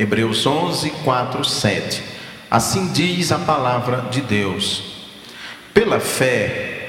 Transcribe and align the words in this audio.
Hebreus 0.00 0.46
11, 0.46 0.88
4, 1.04 1.44
7. 1.44 2.02
Assim 2.50 2.90
diz 2.90 3.30
a 3.30 3.38
palavra 3.38 4.06
de 4.10 4.22
Deus. 4.22 4.82
Pela 5.74 6.00
fé, 6.00 6.88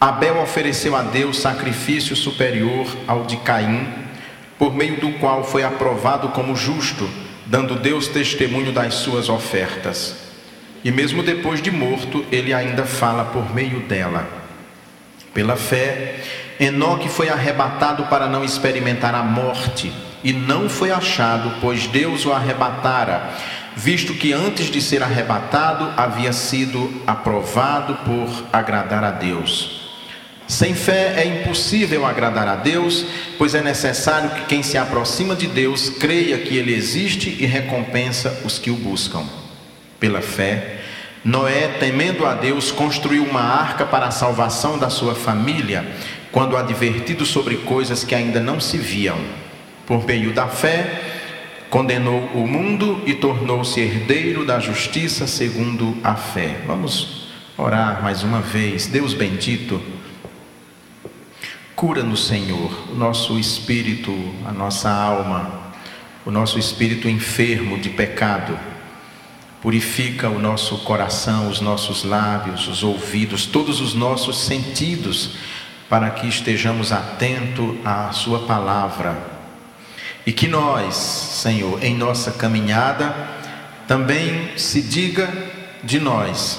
Abel 0.00 0.40
ofereceu 0.40 0.94
a 0.94 1.02
Deus 1.02 1.40
sacrifício 1.40 2.14
superior 2.14 2.86
ao 3.04 3.24
de 3.24 3.36
Caim, 3.38 3.84
por 4.60 4.72
meio 4.72 5.00
do 5.00 5.10
qual 5.14 5.42
foi 5.42 5.64
aprovado 5.64 6.28
como 6.28 6.54
justo, 6.54 7.10
dando 7.46 7.74
Deus 7.74 8.06
testemunho 8.06 8.70
das 8.70 8.94
suas 8.94 9.28
ofertas. 9.28 10.18
E 10.84 10.92
mesmo 10.92 11.20
depois 11.20 11.60
de 11.60 11.72
morto, 11.72 12.24
ele 12.30 12.54
ainda 12.54 12.86
fala 12.86 13.24
por 13.24 13.52
meio 13.52 13.80
dela. 13.80 14.24
Pela 15.34 15.56
fé, 15.56 16.20
Enoque 16.60 17.08
foi 17.08 17.28
arrebatado 17.28 18.04
para 18.04 18.28
não 18.28 18.44
experimentar 18.44 19.16
a 19.16 19.24
morte, 19.24 19.92
e 20.22 20.32
não 20.32 20.68
foi 20.68 20.90
achado, 20.90 21.52
pois 21.60 21.86
Deus 21.86 22.26
o 22.26 22.32
arrebatara, 22.32 23.30
visto 23.76 24.14
que 24.14 24.32
antes 24.32 24.66
de 24.70 24.80
ser 24.80 25.02
arrebatado 25.02 25.92
havia 25.96 26.32
sido 26.32 27.02
aprovado 27.06 27.94
por 28.04 28.28
agradar 28.52 29.02
a 29.04 29.10
Deus. 29.10 29.80
Sem 30.46 30.74
fé 30.74 31.14
é 31.16 31.24
impossível 31.24 32.04
agradar 32.04 32.48
a 32.48 32.56
Deus, 32.56 33.06
pois 33.38 33.54
é 33.54 33.62
necessário 33.62 34.30
que 34.30 34.46
quem 34.46 34.64
se 34.64 34.76
aproxima 34.76 35.36
de 35.36 35.46
Deus 35.46 35.88
creia 35.88 36.38
que 36.38 36.56
Ele 36.56 36.74
existe 36.74 37.36
e 37.38 37.46
recompensa 37.46 38.40
os 38.44 38.58
que 38.58 38.70
o 38.70 38.74
buscam. 38.74 39.22
Pela 40.00 40.20
fé, 40.20 40.80
Noé, 41.24 41.68
temendo 41.78 42.26
a 42.26 42.34
Deus, 42.34 42.72
construiu 42.72 43.24
uma 43.24 43.42
arca 43.42 43.86
para 43.86 44.06
a 44.06 44.10
salvação 44.10 44.76
da 44.76 44.90
sua 44.90 45.14
família, 45.14 45.86
quando 46.32 46.56
advertido 46.56 47.24
sobre 47.24 47.58
coisas 47.58 48.02
que 48.02 48.14
ainda 48.14 48.40
não 48.40 48.58
se 48.58 48.76
viam. 48.76 49.18
Por 49.90 50.06
meio 50.06 50.32
da 50.32 50.46
fé, 50.46 51.02
condenou 51.68 52.20
o 52.32 52.46
mundo 52.46 53.02
e 53.06 53.12
tornou-se 53.12 53.80
herdeiro 53.80 54.46
da 54.46 54.60
justiça 54.60 55.26
segundo 55.26 55.96
a 56.04 56.14
fé. 56.14 56.60
Vamos 56.64 57.26
orar 57.58 58.00
mais 58.00 58.22
uma 58.22 58.40
vez. 58.40 58.86
Deus 58.86 59.14
bendito, 59.14 59.82
Cura-nos, 61.74 62.28
Senhor, 62.28 62.70
o 62.92 62.94
nosso 62.94 63.36
espírito, 63.36 64.16
a 64.46 64.52
nossa 64.52 64.88
alma, 64.88 65.72
o 66.24 66.30
nosso 66.30 66.56
espírito 66.56 67.08
enfermo 67.08 67.76
de 67.76 67.90
pecado. 67.90 68.56
Purifica 69.60 70.28
o 70.28 70.38
nosso 70.38 70.78
coração, 70.84 71.48
os 71.48 71.60
nossos 71.60 72.04
lábios, 72.04 72.68
os 72.68 72.84
ouvidos, 72.84 73.44
todos 73.44 73.80
os 73.80 73.92
nossos 73.92 74.38
sentidos, 74.38 75.34
para 75.88 76.10
que 76.10 76.28
estejamos 76.28 76.92
atentos 76.92 77.74
à 77.84 78.12
Sua 78.12 78.46
palavra. 78.46 79.39
E 80.26 80.32
que 80.32 80.46
nós, 80.46 80.94
Senhor, 80.94 81.82
em 81.82 81.94
nossa 81.94 82.32
caminhada, 82.32 83.14
também 83.88 84.56
se 84.56 84.82
diga 84.82 85.28
de 85.82 85.98
nós 85.98 86.58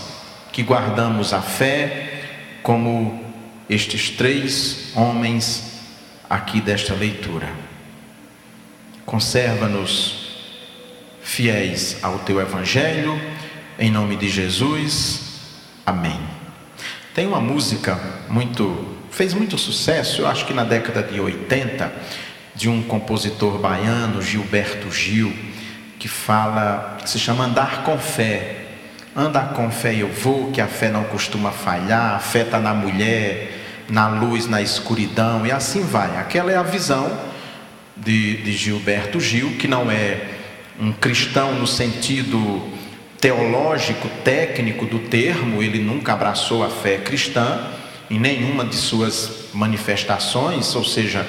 que 0.51 0.63
guardamos 0.63 1.33
a 1.33 1.41
fé 1.41 2.23
como 2.63 3.23
estes 3.69 4.09
três 4.09 4.91
homens 4.95 5.79
aqui 6.29 6.59
desta 6.59 6.93
leitura. 6.93 7.49
Conserva-nos 9.05 10.29
fiéis 11.21 11.97
ao 12.01 12.19
teu 12.19 12.41
evangelho, 12.41 13.19
em 13.79 13.91
nome 13.91 14.15
de 14.15 14.29
Jesus. 14.29 15.21
Amém. 15.85 16.19
Tem 17.13 17.27
uma 17.27 17.41
música 17.41 17.99
muito 18.29 18.97
fez 19.11 19.33
muito 19.33 19.57
sucesso, 19.57 20.21
eu 20.21 20.27
acho 20.27 20.45
que 20.45 20.53
na 20.53 20.63
década 20.63 21.03
de 21.03 21.19
80, 21.19 21.91
de 22.61 22.69
um 22.69 22.83
compositor 22.83 23.57
baiano, 23.57 24.21
Gilberto 24.21 24.91
Gil, 24.91 25.33
que 25.97 26.07
fala, 26.07 26.99
que 27.01 27.09
se 27.09 27.17
chama 27.17 27.45
Andar 27.45 27.81
com 27.81 27.97
Fé. 27.97 28.57
Andar 29.15 29.53
com 29.53 29.71
fé 29.71 29.95
eu 29.95 30.07
vou, 30.07 30.51
que 30.51 30.61
a 30.61 30.67
fé 30.67 30.91
não 30.91 31.03
costuma 31.05 31.49
falhar, 31.49 32.13
a 32.13 32.19
fé 32.19 32.43
está 32.43 32.59
na 32.59 32.71
mulher, 32.71 33.51
na 33.89 34.07
luz, 34.07 34.45
na 34.45 34.61
escuridão, 34.61 35.43
e 35.43 35.51
assim 35.51 35.81
vai. 35.81 36.17
Aquela 36.17 36.51
é 36.51 36.55
a 36.55 36.61
visão 36.61 37.11
de, 37.97 38.37
de 38.43 38.53
Gilberto 38.53 39.19
Gil, 39.19 39.57
que 39.57 39.67
não 39.67 39.89
é 39.89 40.21
um 40.79 40.91
cristão 40.91 41.55
no 41.55 41.65
sentido 41.65 42.61
teológico, 43.19 44.07
técnico 44.23 44.85
do 44.85 44.99
termo, 44.99 45.63
ele 45.63 45.79
nunca 45.79 46.13
abraçou 46.13 46.63
a 46.63 46.69
fé 46.69 46.99
cristã 46.99 47.71
em 48.07 48.19
nenhuma 48.19 48.63
de 48.63 48.75
suas 48.75 49.47
manifestações, 49.51 50.75
ou 50.75 50.85
seja, 50.85 51.25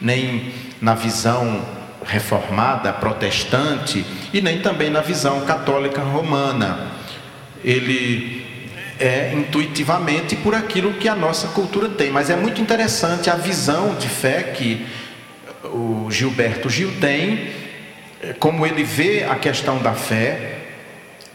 nem 0.00 0.52
na 0.82 0.94
visão 0.94 1.64
reformada, 2.04 2.92
protestante, 2.92 4.04
e 4.34 4.40
nem 4.40 4.60
também 4.60 4.90
na 4.90 5.00
visão 5.00 5.42
católica 5.42 6.02
romana. 6.02 6.88
Ele 7.64 8.44
é 8.98 9.32
intuitivamente 9.32 10.34
por 10.34 10.54
aquilo 10.54 10.94
que 10.94 11.08
a 11.08 11.14
nossa 11.14 11.48
cultura 11.48 11.88
tem. 11.88 12.10
Mas 12.10 12.28
é 12.28 12.36
muito 12.36 12.60
interessante 12.60 13.30
a 13.30 13.36
visão 13.36 13.94
de 13.94 14.08
fé 14.08 14.42
que 14.42 14.84
o 15.64 16.08
Gilberto 16.10 16.68
Gil 16.68 16.92
tem, 17.00 17.52
como 18.40 18.66
ele 18.66 18.82
vê 18.82 19.24
a 19.24 19.36
questão 19.36 19.78
da 19.78 19.92
fé 19.92 20.58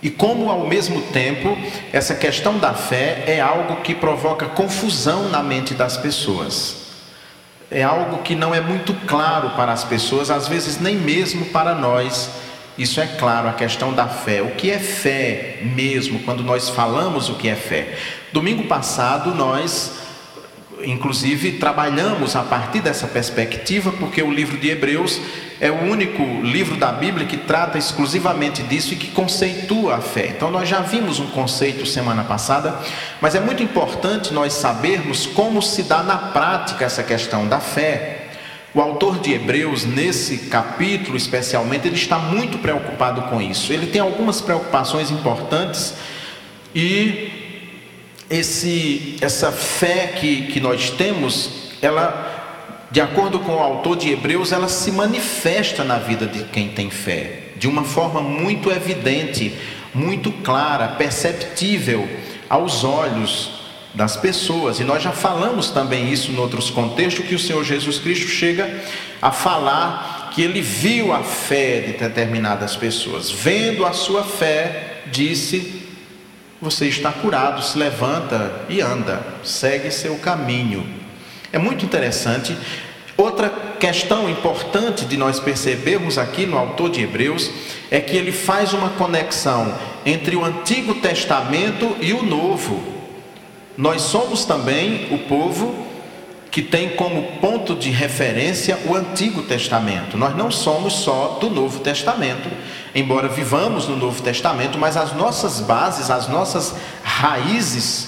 e 0.02 0.09
como 0.09 0.52
ao 0.52 0.68
mesmo 0.68 1.02
tempo 1.14 1.58
essa 1.91 2.14
questão 2.14 2.59
da 2.59 2.74
fé 2.74 3.24
é 3.25 3.40
algo 3.40 3.78
que 3.78 3.96
provoca 3.96 4.46
confusão 4.46 5.29
na 5.29 5.41
mente 5.41 5.74
das 5.74 5.96
pessoas. 5.97 6.86
É 7.69 7.83
algo 7.83 8.23
que 8.23 8.35
não 8.35 8.55
é 8.55 8.61
muito 8.61 8.94
claro 9.05 9.51
para 9.51 9.73
as 9.73 9.83
pessoas, 9.83 10.29
às 10.29 10.47
vezes 10.47 10.79
nem 10.79 10.95
mesmo 10.95 11.45
para 11.47 11.75
nós 11.75 12.29
isso 12.78 13.01
é 13.01 13.07
claro, 13.07 13.50
a 13.50 13.53
questão 13.53 13.91
da 13.91 14.07
fé. 14.07 14.41
O 14.44 14.51
que 14.51 14.69
é 14.69 14.78
fé 14.78 15.59
mesmo, 15.63 16.19
quando 16.19 16.44
nós 16.44 16.69
falamos 16.69 17.28
o 17.28 17.33
que 17.33 17.50
é 17.50 17.55
fé? 17.55 17.97
Domingo 18.31 18.66
passado 18.66 19.33
nós, 19.33 19.94
inclusive, 20.83 21.53
trabalhamos 21.53 22.35
a 22.35 22.44
partir 22.44 22.81
dessa 22.81 23.07
perspectiva, 23.07 23.91
porque 23.94 24.22
o 24.22 24.31
livro 24.31 24.57
de 24.57 24.69
Hebreus 24.69 25.19
é 25.59 25.72
o 25.72 25.84
único 25.84 26.23
livro 26.44 26.75
da 26.75 26.91
Bíblia 26.91 27.25
que 27.25 27.38
trata 27.38 27.78
exclusivamente 27.78 28.62
disso 28.63 28.94
e 28.94 28.95
que 28.95 29.07
conceitua 29.07 29.95
a 29.95 30.01
fé. 30.01 30.28
Então 30.28 30.51
nós 30.51 30.69
já 30.69 30.81
vimos 30.81 31.19
um 31.19 31.28
conceito 31.28 31.85
semana 31.85 32.23
passada, 32.23 32.79
mas 33.19 33.34
é 33.34 33.40
muito 33.40 33.63
importante 33.63 34.34
nós 34.34 34.53
sabermos 34.53 35.25
como 35.25 35.62
se 35.62 35.84
dá 35.84 36.03
na 36.03 36.17
prática 36.17 36.85
essa 36.85 37.01
questão 37.01 37.47
da 37.47 37.59
fé. 37.59 38.28
O 38.73 38.81
autor 38.81 39.19
de 39.19 39.34
Hebreus, 39.34 39.85
nesse 39.85 40.38
capítulo 40.50 41.17
especialmente, 41.17 41.88
ele 41.88 41.96
está 41.96 42.19
muito 42.19 42.59
preocupado 42.59 43.23
com 43.23 43.41
isso. 43.41 43.73
Ele 43.73 43.88
tem 43.88 44.00
algumas 44.00 44.40
preocupações 44.40 45.09
importantes 45.09 45.96
e 46.75 47.31
esse, 48.29 49.17
essa 49.22 49.51
fé 49.51 50.13
que, 50.19 50.44
que 50.47 50.59
nós 50.59 50.91
temos, 50.91 51.72
ela, 51.81 52.36
de 52.89 53.01
acordo 53.01 53.39
com 53.39 53.55
o 53.55 53.59
autor 53.59 53.97
de 53.97 54.09
Hebreus, 54.09 54.51
ela 54.51 54.69
se 54.69 54.91
manifesta 54.91 55.83
na 55.83 55.97
vida 55.97 56.25
de 56.25 56.43
quem 56.45 56.69
tem 56.69 56.89
fé, 56.89 57.49
de 57.57 57.67
uma 57.67 57.83
forma 57.83 58.21
muito 58.21 58.71
evidente, 58.71 59.53
muito 59.93 60.31
clara, 60.31 60.89
perceptível 60.89 62.07
aos 62.49 62.83
olhos 62.83 63.57
das 63.93 64.15
pessoas. 64.15 64.79
E 64.79 64.83
nós 64.83 65.03
já 65.03 65.11
falamos 65.11 65.69
também 65.69 66.11
isso 66.11 66.31
em 66.31 66.37
outros 66.37 66.69
contextos, 66.69 67.25
que 67.25 67.35
o 67.35 67.39
Senhor 67.39 67.63
Jesus 67.63 67.99
Cristo 67.99 68.27
chega 68.27 68.83
a 69.21 69.31
falar 69.31 70.31
que 70.33 70.41
ele 70.41 70.61
viu 70.61 71.11
a 71.11 71.23
fé 71.23 71.81
de 71.81 71.93
determinadas 71.93 72.75
pessoas. 72.75 73.31
Vendo 73.31 73.85
a 73.85 73.91
sua 73.91 74.23
fé, 74.23 75.01
disse: 75.07 75.81
Você 76.61 76.87
está 76.87 77.11
curado, 77.11 77.61
se 77.63 77.77
levanta 77.77 78.61
e 78.69 78.79
anda, 78.79 79.21
segue 79.43 79.91
seu 79.91 80.15
caminho. 80.19 81.06
É 81.52 81.58
muito 81.58 81.85
interessante. 81.85 82.56
Outra 83.18 83.50
questão 83.80 84.30
importante 84.30 85.06
de 85.06 85.18
nós 85.18 85.40
percebermos 85.40 86.18
aqui 86.18 86.46
no 86.46 86.58
autor 86.58 86.90
de 86.91 87.02
Hebreus 87.02 87.50
é 87.90 87.99
que 87.99 88.16
ele 88.16 88.32
faz 88.32 88.73
uma 88.73 88.90
conexão 88.91 89.73
entre 90.05 90.35
o 90.35 90.46
Antigo 90.46 90.96
Testamento 90.96 91.96
e 91.99 92.14
o 92.14 92.22
Novo. 92.22 92.82
Nós 93.78 94.03
somos 94.03 94.46
também 94.46 95.08
o 95.11 95.20
povo 95.20 95.88
que 96.52 96.61
tem 96.61 96.90
como 96.90 97.40
ponto 97.40 97.76
de 97.76 97.90
referência 97.90 98.79
o 98.85 98.96
Antigo 98.96 99.43
Testamento. 99.43 100.17
Nós 100.17 100.35
não 100.35 100.50
somos 100.50 100.93
só 100.93 101.38
do 101.40 101.50
Novo 101.50 101.79
Testamento, 101.79 102.50
embora 102.96 103.28
vivamos 103.28 103.88
no 103.88 103.96
Novo 103.96 104.22
Testamento, 104.22 104.78
mas 104.78 104.97
as 104.97 105.14
nossas 105.14 105.59
bases, 105.59 106.09
as 106.09 106.28
nossas 106.28 106.76
raízes, 107.03 108.08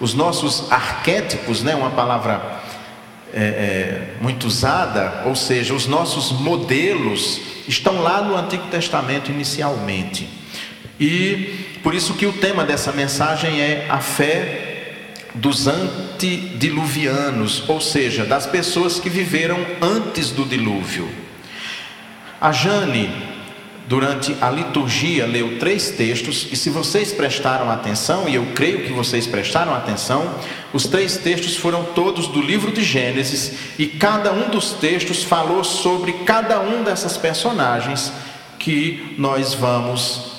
os 0.00 0.14
nossos 0.14 0.70
arquétipos, 0.72 1.62
né, 1.62 1.74
uma 1.74 1.90
palavra 1.90 2.63
é, 3.34 3.40
é, 3.40 4.14
muito 4.20 4.46
usada, 4.46 5.24
ou 5.26 5.34
seja, 5.34 5.74
os 5.74 5.88
nossos 5.88 6.30
modelos 6.30 7.40
estão 7.66 8.00
lá 8.00 8.22
no 8.22 8.36
Antigo 8.36 8.68
Testamento 8.68 9.28
inicialmente. 9.30 10.28
E 11.00 11.78
por 11.82 11.94
isso 11.94 12.14
que 12.14 12.26
o 12.26 12.32
tema 12.32 12.64
dessa 12.64 12.92
mensagem 12.92 13.60
é 13.60 13.86
a 13.90 13.98
fé 13.98 14.60
dos 15.34 15.66
antediluvianos, 15.66 17.68
ou 17.68 17.80
seja, 17.80 18.24
das 18.24 18.46
pessoas 18.46 19.00
que 19.00 19.10
viveram 19.10 19.58
antes 19.82 20.30
do 20.30 20.44
dilúvio. 20.44 21.08
A 22.40 22.52
Jane, 22.52 23.10
durante 23.86 24.34
a 24.40 24.50
liturgia, 24.50 25.26
leu 25.26 25.58
três 25.58 25.90
textos, 25.90 26.48
e 26.50 26.56
se 26.56 26.70
vocês 26.70 27.12
prestaram 27.12 27.70
atenção, 27.70 28.28
e 28.28 28.34
eu 28.34 28.46
creio 28.54 28.84
que 28.84 28.92
vocês 28.92 29.26
prestaram 29.26 29.74
atenção, 29.74 30.34
os 30.72 30.86
três 30.86 31.18
textos 31.18 31.56
foram 31.56 31.84
todos 31.84 32.26
do 32.28 32.40
livro 32.40 32.72
de 32.72 32.82
Gênesis, 32.82 33.52
e 33.78 33.86
cada 33.86 34.32
um 34.32 34.48
dos 34.48 34.72
textos 34.72 35.22
falou 35.22 35.62
sobre 35.62 36.12
cada 36.24 36.60
um 36.60 36.82
dessas 36.82 37.16
personagens 37.16 38.12
que 38.58 39.14
nós 39.18 39.52
vamos 39.52 40.32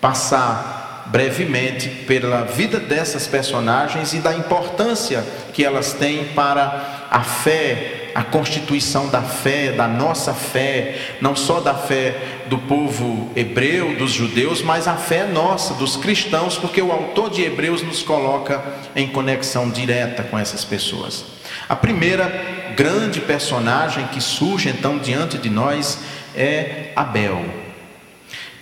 passar 0.00 0.78
brevemente 1.06 1.88
pela 1.88 2.42
vida 2.42 2.78
dessas 2.78 3.26
personagens 3.26 4.12
e 4.12 4.18
da 4.18 4.34
importância 4.34 5.24
que 5.52 5.64
elas 5.64 5.92
têm 5.92 6.26
para 6.26 7.06
a 7.10 7.20
fé, 7.24 7.97
a 8.18 8.24
constituição 8.24 9.08
da 9.08 9.22
fé, 9.22 9.70
da 9.70 9.86
nossa 9.86 10.34
fé, 10.34 10.98
não 11.20 11.36
só 11.36 11.60
da 11.60 11.72
fé 11.72 12.16
do 12.46 12.58
povo 12.58 13.30
hebreu, 13.36 13.94
dos 13.94 14.10
judeus, 14.10 14.60
mas 14.60 14.88
a 14.88 14.96
fé 14.96 15.24
nossa, 15.24 15.74
dos 15.74 15.96
cristãos, 15.96 16.58
porque 16.58 16.82
o 16.82 16.90
autor 16.90 17.30
de 17.30 17.44
Hebreus 17.44 17.80
nos 17.80 18.02
coloca 18.02 18.60
em 18.96 19.06
conexão 19.06 19.70
direta 19.70 20.24
com 20.24 20.36
essas 20.36 20.64
pessoas. 20.64 21.26
A 21.68 21.76
primeira 21.76 22.72
grande 22.74 23.20
personagem 23.20 24.08
que 24.08 24.20
surge 24.20 24.68
então 24.68 24.98
diante 24.98 25.38
de 25.38 25.48
nós 25.48 26.00
é 26.34 26.90
Abel. 26.96 27.44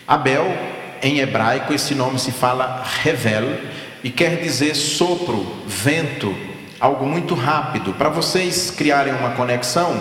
Abel, 0.06 0.54
em 1.02 1.20
hebraico, 1.20 1.72
esse 1.72 1.94
nome 1.94 2.18
se 2.18 2.30
fala 2.30 2.84
revel 3.02 3.58
e 4.04 4.10
quer 4.10 4.36
dizer 4.36 4.74
sopro, 4.74 5.50
vento, 5.66 6.36
algo 6.80 7.06
muito 7.06 7.34
rápido. 7.34 7.92
Para 7.94 8.08
vocês 8.08 8.70
criarem 8.70 9.14
uma 9.14 9.30
conexão, 9.30 10.00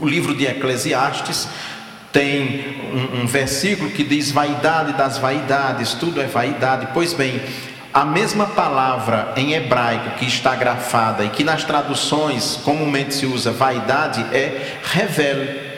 o 0.00 0.06
livro 0.06 0.34
de 0.34 0.46
Eclesiastes 0.46 1.48
tem 2.12 2.76
um, 2.92 3.22
um, 3.22 3.26
versículo 3.26 3.90
que 3.90 4.04
diz 4.04 4.30
vaidade 4.30 4.92
das 4.92 5.18
vaidades, 5.18 5.94
tudo 5.94 6.20
é 6.20 6.26
vaidade. 6.26 6.88
Pois 6.92 7.12
bem, 7.12 7.40
a 7.92 8.04
mesma 8.04 8.46
palavra 8.46 9.32
em 9.36 9.52
hebraico 9.52 10.18
que 10.18 10.26
está 10.26 10.54
grafada 10.54 11.24
e 11.24 11.30
que 11.30 11.44
nas 11.44 11.64
traduções 11.64 12.58
comumente 12.64 13.14
se 13.14 13.26
usa 13.26 13.50
vaidade 13.50 14.20
é 14.34 14.78
revel 14.82 15.72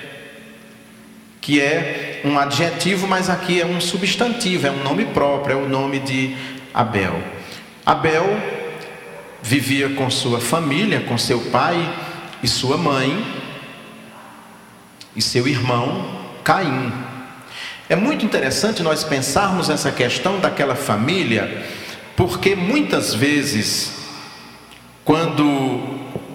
que 1.41 1.61
é 1.61 2.23
um 2.25 2.39
adjetivo, 2.39 3.07
mas 3.07 3.29
aqui 3.29 3.61
é 3.61 3.67
um 3.67 3.79
substantivo, 3.79 4.67
é 4.67 4.71
um 4.71 4.83
nome 4.83 5.05
próprio, 5.05 5.59
é 5.59 5.63
o 5.63 5.69
nome 5.69 5.99
de 5.99 6.35
Abel. 6.73 7.23
Abel 7.85 8.25
vivia 9.45 9.91
com 9.91 10.09
sua 10.09 10.41
família, 10.41 11.01
com 11.03 11.19
seu 11.19 11.39
pai 11.39 11.77
e 12.43 12.49
sua 12.49 12.79
mãe 12.79 13.23
e 15.15 15.21
seu 15.21 15.47
irmão 15.47 16.19
Caim. 16.43 16.91
É 17.87 17.95
muito 17.95 18.25
interessante 18.25 18.83
nós 18.83 19.05
pensarmos 19.05 19.69
essa 19.69 19.93
questão 19.93 20.41
daquela 20.41 20.75
família, 20.75 21.63
porque 22.17 22.57
muitas 22.57 23.13
vezes, 23.13 23.93
quando 25.05 25.45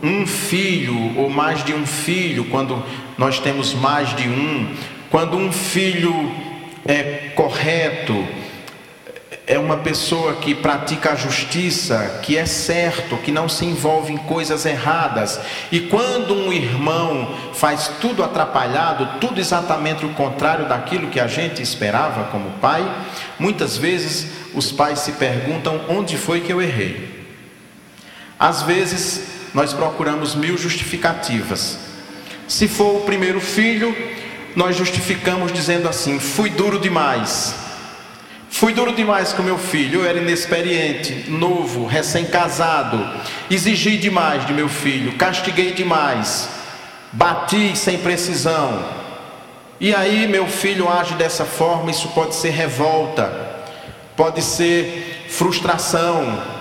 um 0.03 0.27
filho 0.27 1.17
ou 1.17 1.31
mais 1.31 1.63
de 1.63 1.73
um 1.73 1.87
filho, 1.87 2.45
quando 2.45 2.81
nós 3.17 3.39
temos 3.39 3.73
mais 3.73 4.15
de 4.15 4.29
um, 4.29 4.75
quando 5.09 5.35
um 5.35 5.51
filho 5.51 6.13
é 6.85 7.31
correto, 7.33 8.23
é 9.49 9.57
uma 9.57 9.77
pessoa 9.77 10.35
que 10.35 10.53
pratica 10.53 11.13
a 11.13 11.15
justiça, 11.15 12.19
que 12.21 12.37
é 12.37 12.45
certo, 12.45 13.17
que 13.17 13.31
não 13.31 13.49
se 13.49 13.65
envolve 13.65 14.13
em 14.13 14.17
coisas 14.17 14.63
erradas. 14.63 15.39
E 15.71 15.79
quando 15.79 16.35
um 16.35 16.53
irmão 16.53 17.35
faz 17.55 17.87
tudo 17.99 18.23
atrapalhado, 18.23 19.19
tudo 19.19 19.39
exatamente 19.41 20.05
o 20.05 20.13
contrário 20.13 20.69
daquilo 20.69 21.09
que 21.09 21.19
a 21.19 21.25
gente 21.25 21.63
esperava 21.63 22.25
como 22.25 22.59
pai, 22.59 22.87
muitas 23.39 23.75
vezes 23.75 24.27
os 24.53 24.71
pais 24.71 24.99
se 24.99 25.13
perguntam: 25.13 25.81
onde 25.89 26.15
foi 26.15 26.41
que 26.41 26.53
eu 26.53 26.61
errei? 26.61 27.25
Às 28.37 28.61
vezes 28.61 29.23
nós 29.51 29.73
procuramos 29.73 30.35
mil 30.35 30.59
justificativas. 30.59 31.79
Se 32.47 32.67
for 32.67 32.97
o 32.97 33.01
primeiro 33.01 33.41
filho, 33.41 33.97
nós 34.55 34.75
justificamos 34.75 35.51
dizendo 35.51 35.89
assim: 35.89 36.19
fui 36.19 36.51
duro 36.51 36.77
demais. 36.77 37.68
Fui 38.49 38.73
duro 38.73 38.91
demais 38.93 39.31
com 39.31 39.43
meu 39.43 39.57
filho, 39.57 40.01
eu 40.01 40.09
era 40.09 40.17
inexperiente, 40.17 41.29
novo, 41.29 41.85
recém-casado, 41.85 43.07
exigi 43.49 43.95
demais 43.97 44.45
de 44.45 44.53
meu 44.53 44.67
filho, 44.67 45.13
castiguei 45.13 45.71
demais, 45.71 46.49
bati 47.13 47.77
sem 47.77 47.99
precisão. 47.99 48.83
E 49.79 49.93
aí 49.93 50.27
meu 50.27 50.47
filho 50.47 50.89
age 50.89 51.13
dessa 51.13 51.45
forma, 51.45 51.91
isso 51.91 52.09
pode 52.09 52.35
ser 52.35 52.49
revolta, 52.49 53.31
pode 54.17 54.41
ser 54.41 55.27
frustração. 55.29 56.57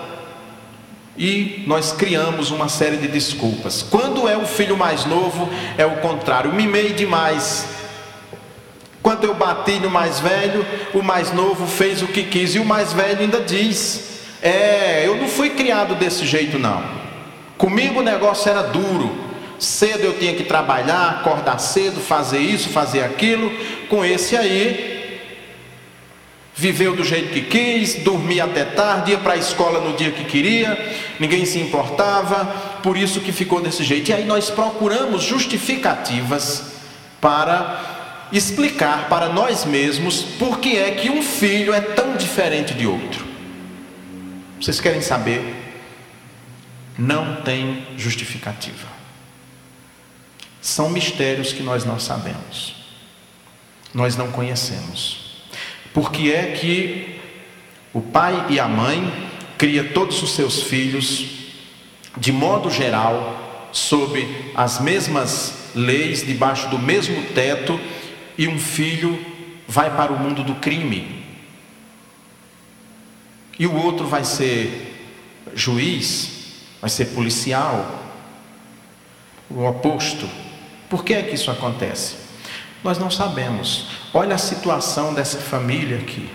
E 1.16 1.64
nós 1.66 1.90
criamos 1.90 2.52
uma 2.52 2.68
série 2.68 2.96
de 2.96 3.08
desculpas. 3.08 3.82
Quando 3.82 4.28
é 4.28 4.36
o 4.36 4.46
filho 4.46 4.76
mais 4.76 5.04
novo, 5.04 5.48
é 5.76 5.84
o 5.84 5.96
contrário, 5.96 6.52
mimei 6.52 6.92
demais, 6.92 7.66
quando 9.08 9.24
eu 9.24 9.32
bati 9.32 9.80
no 9.80 9.88
mais 9.88 10.20
velho, 10.20 10.66
o 10.92 11.02
mais 11.02 11.32
novo 11.32 11.66
fez 11.66 12.02
o 12.02 12.08
que 12.08 12.24
quis, 12.24 12.54
e 12.54 12.58
o 12.58 12.64
mais 12.64 12.92
velho 12.92 13.20
ainda 13.20 13.40
diz: 13.40 14.20
É, 14.42 15.04
eu 15.06 15.16
não 15.16 15.26
fui 15.26 15.48
criado 15.48 15.94
desse 15.94 16.26
jeito, 16.26 16.58
não. 16.58 16.84
Comigo 17.56 18.00
o 18.00 18.02
negócio 18.02 18.50
era 18.50 18.60
duro. 18.64 19.10
Cedo 19.58 20.04
eu 20.04 20.18
tinha 20.18 20.34
que 20.34 20.44
trabalhar, 20.44 21.20
acordar 21.20 21.56
cedo, 21.56 22.02
fazer 22.02 22.38
isso, 22.38 22.68
fazer 22.68 23.02
aquilo. 23.02 23.50
Com 23.88 24.04
esse 24.04 24.36
aí, 24.36 25.22
viveu 26.54 26.94
do 26.94 27.02
jeito 27.02 27.32
que 27.32 27.40
quis, 27.40 27.94
dormia 27.94 28.44
até 28.44 28.66
tarde, 28.66 29.12
ia 29.12 29.18
para 29.18 29.32
a 29.32 29.38
escola 29.38 29.80
no 29.80 29.96
dia 29.96 30.10
que 30.10 30.24
queria, 30.24 30.78
ninguém 31.18 31.46
se 31.46 31.58
importava, 31.58 32.44
por 32.82 32.94
isso 32.94 33.22
que 33.22 33.32
ficou 33.32 33.62
desse 33.62 33.82
jeito. 33.82 34.10
E 34.10 34.12
aí 34.12 34.26
nós 34.26 34.50
procuramos 34.50 35.22
justificativas 35.22 36.72
para 37.22 37.96
explicar 38.32 39.08
para 39.08 39.28
nós 39.28 39.64
mesmos 39.64 40.22
por 40.22 40.58
que 40.58 40.76
é 40.76 40.90
que 40.92 41.10
um 41.10 41.22
filho 41.22 41.72
é 41.72 41.80
tão 41.80 42.16
diferente 42.16 42.74
de 42.74 42.86
outro. 42.86 43.26
Vocês 44.60 44.80
querem 44.80 45.00
saber? 45.00 45.54
Não 46.98 47.36
tem 47.42 47.86
justificativa. 47.96 48.88
São 50.60 50.90
mistérios 50.90 51.52
que 51.52 51.62
nós 51.62 51.84
não 51.84 51.98
sabemos. 51.98 52.74
Nós 53.94 54.16
não 54.16 54.30
conhecemos. 54.30 55.42
Por 55.94 56.10
que 56.10 56.32
é 56.32 56.52
que 56.52 57.20
o 57.92 58.00
pai 58.00 58.46
e 58.50 58.60
a 58.60 58.68
mãe 58.68 59.30
cria 59.56 59.84
todos 59.84 60.22
os 60.22 60.34
seus 60.34 60.62
filhos 60.62 61.38
de 62.16 62.32
modo 62.32 62.70
geral 62.70 63.70
sob 63.72 64.26
as 64.54 64.80
mesmas 64.80 65.70
leis, 65.74 66.26
debaixo 66.26 66.68
do 66.68 66.78
mesmo 66.78 67.22
teto 67.34 67.78
e 68.38 68.46
um 68.46 68.58
filho 68.58 69.18
vai 69.66 69.94
para 69.94 70.12
o 70.12 70.18
mundo 70.18 70.44
do 70.44 70.54
crime, 70.54 71.24
e 73.58 73.66
o 73.66 73.74
outro 73.74 74.06
vai 74.06 74.24
ser 74.24 75.10
juiz, 75.54 76.62
vai 76.80 76.88
ser 76.88 77.06
policial, 77.06 78.04
o 79.50 79.64
oposto. 79.64 80.28
Por 80.88 81.04
que 81.04 81.12
é 81.12 81.22
que 81.22 81.34
isso 81.34 81.50
acontece? 81.50 82.16
Nós 82.84 82.98
não 82.98 83.10
sabemos. 83.10 83.88
Olha 84.14 84.36
a 84.36 84.38
situação 84.38 85.12
dessa 85.12 85.38
família 85.38 85.98
aqui. 85.98 86.30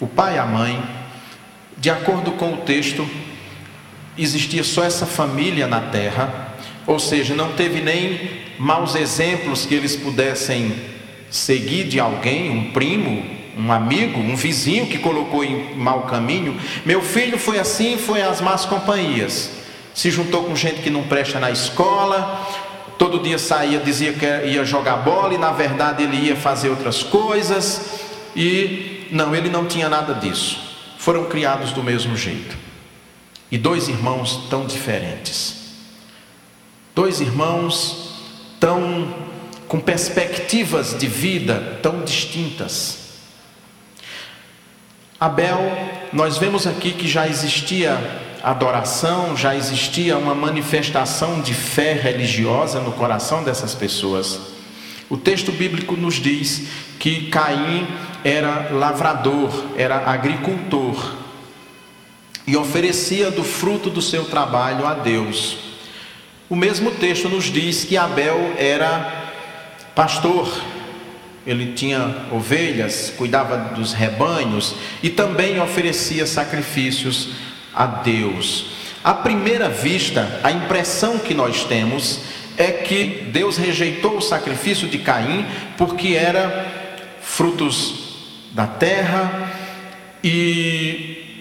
O 0.00 0.06
pai 0.06 0.36
e 0.36 0.38
a 0.38 0.46
mãe, 0.46 0.82
de 1.76 1.90
acordo 1.90 2.32
com 2.32 2.54
o 2.54 2.58
texto, 2.58 3.06
existia 4.16 4.64
só 4.64 4.82
essa 4.82 5.04
família 5.04 5.66
na 5.66 5.80
terra, 5.80 6.54
ou 6.86 6.98
seja, 6.98 7.34
não 7.34 7.52
teve 7.52 7.82
nem 7.82 8.42
maus 8.58 8.94
exemplos 8.94 9.66
que 9.66 9.74
eles 9.74 9.94
pudessem 9.94 10.93
seguir 11.34 11.82
de 11.88 11.98
alguém, 11.98 12.48
um 12.48 12.70
primo, 12.70 13.24
um 13.58 13.72
amigo, 13.72 14.20
um 14.20 14.36
vizinho 14.36 14.86
que 14.86 14.98
colocou 14.98 15.42
em 15.42 15.74
mau 15.74 16.02
caminho. 16.02 16.56
Meu 16.86 17.02
filho 17.02 17.36
foi 17.36 17.58
assim, 17.58 17.98
foi 17.98 18.22
às 18.22 18.40
más 18.40 18.64
companhias. 18.64 19.50
Se 19.92 20.12
juntou 20.12 20.44
com 20.44 20.54
gente 20.54 20.80
que 20.80 20.90
não 20.90 21.02
presta 21.02 21.40
na 21.40 21.50
escola, 21.50 22.40
todo 22.96 23.18
dia 23.18 23.36
saía, 23.36 23.80
dizia 23.80 24.12
que 24.12 24.24
ia 24.24 24.64
jogar 24.64 24.98
bola 24.98 25.34
e 25.34 25.38
na 25.38 25.50
verdade 25.50 26.04
ele 26.04 26.16
ia 26.16 26.36
fazer 26.36 26.68
outras 26.68 27.02
coisas. 27.02 27.98
E 28.36 29.08
não, 29.10 29.34
ele 29.34 29.50
não 29.50 29.66
tinha 29.66 29.88
nada 29.88 30.14
disso. 30.14 30.60
Foram 30.98 31.24
criados 31.24 31.72
do 31.72 31.82
mesmo 31.82 32.16
jeito. 32.16 32.56
E 33.50 33.58
dois 33.58 33.88
irmãos 33.88 34.46
tão 34.48 34.66
diferentes. 34.66 35.64
Dois 36.94 37.20
irmãos 37.20 38.20
tão 38.60 39.33
com 39.68 39.80
perspectivas 39.80 40.96
de 40.98 41.06
vida 41.06 41.78
tão 41.82 42.02
distintas. 42.02 42.98
Abel, 45.18 45.58
nós 46.12 46.36
vemos 46.36 46.66
aqui 46.66 46.92
que 46.92 47.08
já 47.08 47.26
existia 47.26 47.98
adoração, 48.42 49.34
já 49.36 49.56
existia 49.56 50.18
uma 50.18 50.34
manifestação 50.34 51.40
de 51.40 51.54
fé 51.54 51.94
religiosa 51.94 52.80
no 52.80 52.92
coração 52.92 53.42
dessas 53.42 53.74
pessoas. 53.74 54.38
O 55.08 55.16
texto 55.16 55.50
bíblico 55.50 55.96
nos 55.96 56.16
diz 56.16 56.64
que 56.98 57.28
Caim 57.28 57.86
era 58.22 58.68
lavrador, 58.72 59.50
era 59.76 60.10
agricultor 60.10 61.14
e 62.46 62.56
oferecia 62.56 63.30
do 63.30 63.42
fruto 63.42 63.88
do 63.88 64.02
seu 64.02 64.24
trabalho 64.26 64.86
a 64.86 64.92
Deus. 64.92 65.56
O 66.48 66.56
mesmo 66.56 66.90
texto 66.90 67.28
nos 67.28 67.44
diz 67.44 67.84
que 67.84 67.96
Abel 67.96 68.54
era 68.58 69.23
pastor, 69.94 70.62
ele 71.46 71.72
tinha 71.72 72.26
ovelhas, 72.30 73.12
cuidava 73.16 73.74
dos 73.74 73.92
rebanhos 73.92 74.74
e 75.02 75.10
também 75.10 75.60
oferecia 75.60 76.26
sacrifícios 76.26 77.30
a 77.74 77.86
Deus. 77.86 78.66
À 79.02 79.12
primeira 79.12 79.68
vista, 79.68 80.40
a 80.42 80.50
impressão 80.50 81.18
que 81.18 81.34
nós 81.34 81.64
temos 81.64 82.20
é 82.56 82.70
que 82.70 83.28
Deus 83.32 83.56
rejeitou 83.56 84.16
o 84.16 84.22
sacrifício 84.22 84.88
de 84.88 84.98
Caim 84.98 85.44
porque 85.76 86.14
era 86.14 86.66
frutos 87.20 88.16
da 88.52 88.66
terra 88.66 89.50
e 90.22 91.33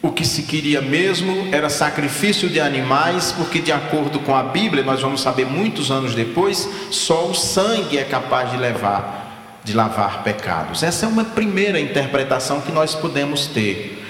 o 0.00 0.12
que 0.12 0.24
se 0.24 0.42
queria 0.42 0.80
mesmo 0.80 1.48
era 1.50 1.68
sacrifício 1.68 2.48
de 2.48 2.60
animais, 2.60 3.32
porque, 3.32 3.58
de 3.58 3.72
acordo 3.72 4.20
com 4.20 4.34
a 4.34 4.44
Bíblia, 4.44 4.84
nós 4.84 5.00
vamos 5.00 5.20
saber 5.20 5.44
muitos 5.44 5.90
anos 5.90 6.14
depois, 6.14 6.68
só 6.90 7.26
o 7.26 7.34
sangue 7.34 7.98
é 7.98 8.04
capaz 8.04 8.52
de 8.52 8.56
levar, 8.56 9.60
de 9.64 9.72
lavar 9.74 10.22
pecados. 10.22 10.84
Essa 10.84 11.06
é 11.06 11.08
uma 11.08 11.24
primeira 11.24 11.80
interpretação 11.80 12.60
que 12.60 12.70
nós 12.70 12.94
podemos 12.94 13.46
ter. 13.46 14.04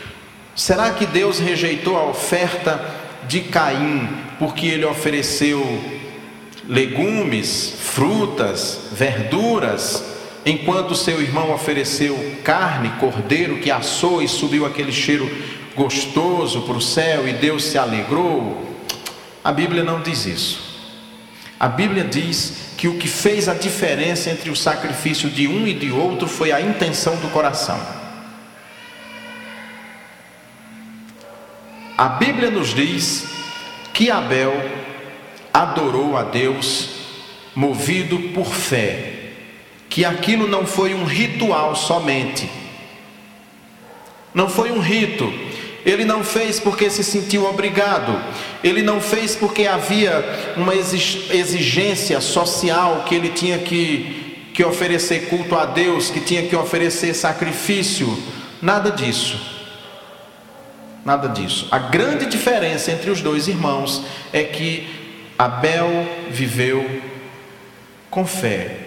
Será 0.55 0.91
que 0.91 1.07
Deus 1.07 1.39
rejeitou 1.39 1.97
a 1.97 2.05
oferta 2.05 2.85
de 3.27 3.41
Caim 3.41 4.09
porque 4.39 4.67
ele 4.67 4.85
ofereceu 4.85 5.63
legumes, 6.69 7.75
frutas, 7.81 8.89
verduras, 8.93 10.05
enquanto 10.45 10.95
seu 10.95 11.21
irmão 11.21 11.53
ofereceu 11.53 12.37
carne, 12.45 12.91
cordeiro 13.01 13.59
que 13.59 13.71
assou 13.71 14.23
e 14.23 14.29
subiu 14.29 14.67
aquele 14.67 14.93
cheiro 14.93 15.29
gostoso 15.79 16.63
para 16.63 16.77
o 16.77 16.83
céu 16.83 17.29
e 17.29 17.33
Deus 17.33 17.63
se 17.63 17.79
alegrou. 17.79 18.67
A 19.45 19.53
Bíblia 19.53 19.85
não 19.85 20.03
diz 20.03 20.27
isso. 20.27 20.61
A 21.59 21.69
Bíblia 21.69 22.03
diz 22.03 22.75
que 22.77 22.89
o 22.89 22.99
que 22.99 23.07
fez 23.07 23.49
a 23.49 23.55
diferença 23.55 24.29
entre 24.29 24.51
o 24.51 24.57
sacrifício 24.57 25.31
de 25.31 25.47
um 25.47 25.67
e 25.67 25.73
de 25.73 25.91
outro 25.93 26.27
foi 26.27 26.51
a 26.51 26.61
intenção 26.61 27.17
do 27.17 27.29
coração. 27.29 27.81
A 31.97 32.09
Bíblia 32.09 32.51
nos 32.51 32.75
diz 32.75 33.27
que 33.93 34.11
Abel 34.11 34.55
adorou 35.53 36.17
a 36.17 36.23
Deus 36.23 36.91
movido 37.55 38.19
por 38.35 38.47
fé, 38.47 39.15
que 39.89 40.05
aquilo 40.05 40.47
não 40.47 40.65
foi 40.65 40.95
um 40.95 41.05
ritual 41.05 41.75
somente, 41.75 42.49
não 44.33 44.49
foi 44.49 44.71
um 44.71 44.79
rito, 44.79 45.48
ele 45.89 46.05
não 46.05 46.23
fez 46.23 46.61
porque 46.61 46.91
se 46.91 47.03
sentiu 47.03 47.47
obrigado, 47.47 48.21
ele 48.63 48.83
não 48.83 49.01
fez 49.01 49.35
porque 49.35 49.67
havia 49.67 50.53
uma 50.57 50.75
exigência 50.75 52.21
social 52.21 53.05
que 53.09 53.15
ele 53.15 53.31
tinha 53.31 53.59
que, 53.59 54.51
que 54.53 54.63
oferecer 54.63 55.29
culto 55.29 55.57
a 55.57 55.65
Deus, 55.65 56.11
que 56.11 56.21
tinha 56.21 56.43
que 56.43 56.55
oferecer 56.55 57.15
sacrifício, 57.15 58.07
nada 58.61 58.91
disso. 58.91 59.57
Nada 61.05 61.29
disso. 61.29 61.67
A 61.71 61.79
grande 61.79 62.27
diferença 62.27 62.93
entre 62.93 63.11
os 63.11 63.23
dois 63.23 63.49
irmãos 63.49 64.05
é 64.31 64.43
que 64.43 64.87
Abel 65.39 66.07
viveu 66.29 67.01
com 68.11 68.27
fé, 68.27 68.81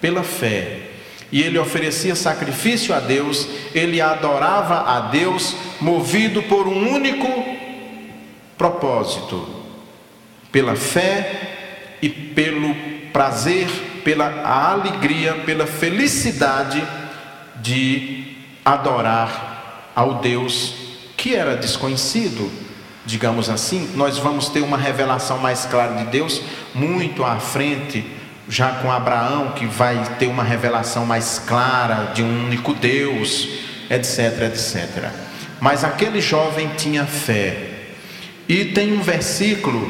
pela 0.00 0.22
fé, 0.22 0.89
e 1.32 1.42
ele 1.42 1.58
oferecia 1.58 2.14
sacrifício 2.14 2.94
a 2.94 3.00
Deus, 3.00 3.48
ele 3.74 4.00
adorava 4.00 4.80
a 4.80 5.00
Deus, 5.00 5.54
movido 5.80 6.42
por 6.44 6.66
um 6.66 6.92
único 6.92 7.28
propósito: 8.58 9.48
pela 10.50 10.74
fé 10.74 11.96
e 12.02 12.08
pelo 12.08 12.74
prazer, 13.12 13.68
pela 14.04 14.42
alegria, 14.44 15.34
pela 15.46 15.66
felicidade 15.66 16.82
de 17.56 18.36
adorar 18.64 19.92
ao 19.94 20.14
Deus 20.14 20.74
que 21.16 21.34
era 21.34 21.54
desconhecido, 21.54 22.50
digamos 23.04 23.50
assim. 23.50 23.90
Nós 23.94 24.16
vamos 24.16 24.48
ter 24.48 24.62
uma 24.62 24.78
revelação 24.78 25.38
mais 25.38 25.66
clara 25.66 26.02
de 26.02 26.10
Deus 26.10 26.40
muito 26.74 27.22
à 27.22 27.38
frente 27.38 28.19
já 28.50 28.72
com 28.72 28.90
Abraão, 28.90 29.52
que 29.52 29.64
vai 29.64 30.16
ter 30.18 30.26
uma 30.26 30.42
revelação 30.42 31.06
mais 31.06 31.38
clara 31.38 32.12
de 32.12 32.22
um 32.22 32.46
único 32.46 32.74
Deus, 32.74 33.48
etc, 33.88 34.42
etc. 34.42 35.10
Mas 35.60 35.84
aquele 35.84 36.20
jovem 36.20 36.68
tinha 36.76 37.06
fé. 37.06 37.68
E 38.48 38.64
tem 38.66 38.92
um 38.92 39.00
versículo 39.00 39.88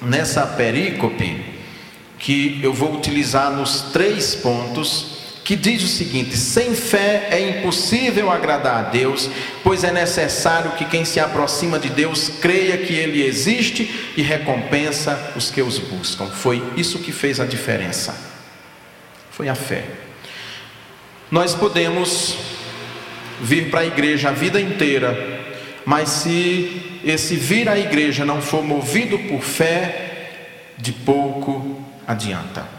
nessa 0.00 0.46
perícope 0.46 1.44
que 2.18 2.58
eu 2.62 2.72
vou 2.72 2.94
utilizar 2.94 3.50
nos 3.50 3.82
três 3.92 4.34
pontos 4.34 5.13
que 5.44 5.54
diz 5.54 5.82
o 5.82 5.88
seguinte: 5.88 6.36
sem 6.36 6.74
fé 6.74 7.28
é 7.30 7.58
impossível 7.58 8.30
agradar 8.30 8.86
a 8.86 8.88
Deus, 8.88 9.28
pois 9.62 9.84
é 9.84 9.92
necessário 9.92 10.72
que 10.72 10.86
quem 10.86 11.04
se 11.04 11.20
aproxima 11.20 11.78
de 11.78 11.90
Deus 11.90 12.30
creia 12.40 12.78
que 12.78 12.94
Ele 12.94 13.22
existe 13.22 14.12
e 14.16 14.22
recompensa 14.22 15.32
os 15.36 15.50
que 15.50 15.60
os 15.60 15.78
buscam. 15.78 16.26
Foi 16.26 16.62
isso 16.76 16.98
que 16.98 17.12
fez 17.12 17.38
a 17.38 17.44
diferença. 17.44 18.16
Foi 19.30 19.48
a 19.48 19.54
fé. 19.54 19.84
Nós 21.30 21.54
podemos 21.54 22.36
vir 23.40 23.70
para 23.70 23.80
a 23.80 23.86
igreja 23.86 24.30
a 24.30 24.32
vida 24.32 24.60
inteira, 24.60 25.42
mas 25.84 26.08
se 26.08 27.00
esse 27.04 27.36
vir 27.36 27.68
à 27.68 27.78
igreja 27.78 28.24
não 28.24 28.40
for 28.40 28.64
movido 28.64 29.18
por 29.18 29.42
fé, 29.42 30.30
de 30.78 30.92
pouco 30.92 31.84
adianta. 32.06 32.73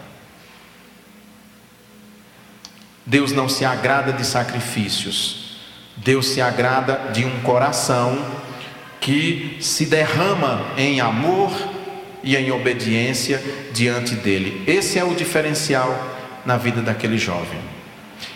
Deus 3.05 3.31
não 3.31 3.47
se 3.47 3.63
agrada 3.63 4.11
de 4.11 4.25
sacrifícios, 4.25 5.57
Deus 5.95 6.27
se 6.27 6.41
agrada 6.41 7.11
de 7.13 7.23
um 7.23 7.39
coração 7.41 8.17
que 8.99 9.57
se 9.61 9.85
derrama 9.85 10.65
em 10.77 10.99
amor 10.99 11.51
e 12.23 12.35
em 12.35 12.51
obediência 12.51 13.41
diante 13.71 14.15
dele. 14.15 14.63
Esse 14.65 14.97
é 14.97 15.03
o 15.03 15.13
diferencial 15.13 15.95
na 16.43 16.57
vida 16.57 16.81
daquele 16.81 17.17
jovem. 17.17 17.59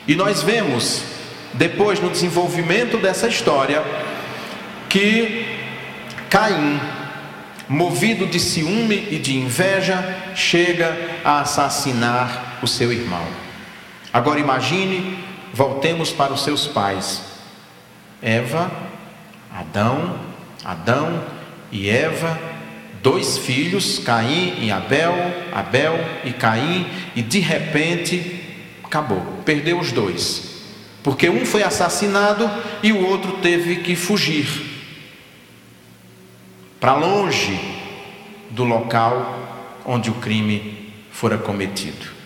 E 0.07 0.15
nós 0.15 0.43
vemos, 0.43 1.03
depois 1.53 1.99
no 1.99 2.09
desenvolvimento 2.09 2.97
dessa 2.97 3.27
história, 3.27 3.83
que 4.87 5.45
Caim, 6.29 6.79
movido 7.67 8.27
de 8.27 8.39
ciúme 8.39 9.07
e 9.09 9.17
de 9.17 9.35
inveja, 9.35 10.15
chega 10.35 10.95
a 11.25 11.41
assassinar 11.41 12.59
o 12.61 12.67
seu 12.67 12.93
irmão. 12.93 13.48
Agora 14.11 14.39
imagine, 14.39 15.19
voltemos 15.53 16.11
para 16.11 16.33
os 16.33 16.43
seus 16.43 16.67
pais. 16.67 17.21
Eva, 18.21 18.71
Adão, 19.53 20.19
Adão 20.63 21.23
e 21.71 21.89
Eva, 21.89 22.39
dois 23.01 23.37
filhos, 23.37 23.99
Caim 23.99 24.55
e 24.59 24.71
Abel, 24.71 25.13
Abel 25.53 25.93
e 26.25 26.33
Caim, 26.33 26.87
e 27.15 27.21
de 27.21 27.39
repente 27.39 28.43
acabou, 28.83 29.21
perdeu 29.45 29.79
os 29.79 29.91
dois. 29.91 30.49
Porque 31.03 31.29
um 31.29 31.45
foi 31.45 31.63
assassinado 31.63 32.49
e 32.83 32.91
o 32.91 33.05
outro 33.05 33.33
teve 33.41 33.77
que 33.77 33.95
fugir 33.95 34.69
para 36.79 36.95
longe 36.95 37.59
do 38.49 38.63
local 38.63 39.37
onde 39.85 40.09
o 40.09 40.15
crime 40.15 40.93
fora 41.11 41.37
cometido. 41.37 42.18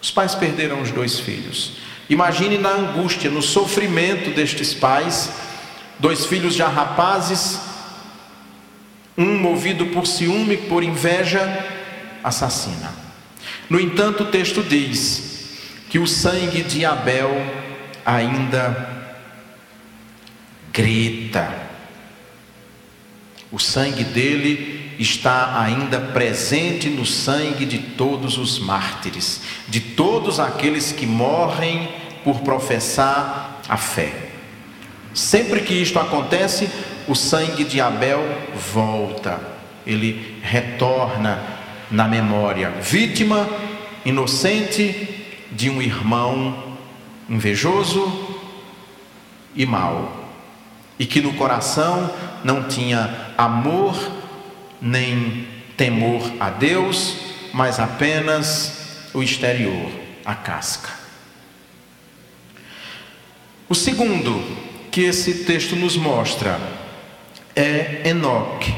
Os 0.00 0.10
pais 0.10 0.34
perderam 0.34 0.80
os 0.80 0.90
dois 0.90 1.18
filhos. 1.18 1.72
Imagine 2.08 2.58
na 2.58 2.70
angústia, 2.70 3.30
no 3.30 3.42
sofrimento 3.42 4.30
destes 4.30 4.74
pais, 4.74 5.30
dois 5.98 6.26
filhos 6.26 6.54
já 6.54 6.68
rapazes, 6.68 7.60
um 9.16 9.38
movido 9.38 9.86
por 9.86 10.06
ciúme, 10.06 10.56
por 10.56 10.82
inveja, 10.82 11.66
assassina. 12.24 12.94
No 13.68 13.78
entanto, 13.78 14.24
o 14.24 14.26
texto 14.26 14.62
diz 14.62 15.58
que 15.90 15.98
o 15.98 16.06
sangue 16.06 16.62
de 16.62 16.84
Abel 16.84 17.30
ainda 18.04 18.88
grita. 20.72 21.52
O 23.52 23.58
sangue 23.58 24.04
dele 24.04 24.79
está 25.00 25.58
ainda 25.58 25.98
presente 25.98 26.90
no 26.90 27.06
sangue 27.06 27.64
de 27.64 27.78
todos 27.78 28.36
os 28.36 28.58
mártires, 28.58 29.40
de 29.66 29.80
todos 29.80 30.38
aqueles 30.38 30.92
que 30.92 31.06
morrem 31.06 31.88
por 32.22 32.40
professar 32.40 33.62
a 33.66 33.78
fé. 33.78 34.12
Sempre 35.14 35.62
que 35.62 35.72
isto 35.72 35.98
acontece, 35.98 36.68
o 37.08 37.14
sangue 37.14 37.64
de 37.64 37.80
Abel 37.80 38.22
volta, 38.74 39.40
ele 39.86 40.38
retorna 40.42 41.42
na 41.90 42.06
memória, 42.06 42.70
vítima 42.82 43.48
inocente 44.04 45.24
de 45.50 45.70
um 45.70 45.80
irmão 45.80 46.76
invejoso 47.26 48.36
e 49.56 49.64
mau, 49.64 50.26
e 50.98 51.06
que 51.06 51.22
no 51.22 51.32
coração 51.32 52.10
não 52.44 52.64
tinha 52.64 53.32
amor 53.38 54.19
nem 54.80 55.46
temor 55.76 56.22
a 56.38 56.50
Deus, 56.50 57.16
mas 57.52 57.78
apenas 57.80 59.08
o 59.12 59.22
exterior, 59.22 59.90
a 60.24 60.34
casca. 60.34 60.90
O 63.68 63.74
segundo 63.74 64.42
que 64.90 65.02
esse 65.02 65.44
texto 65.44 65.76
nos 65.76 65.96
mostra 65.96 66.58
é 67.54 68.02
Enoque. 68.04 68.74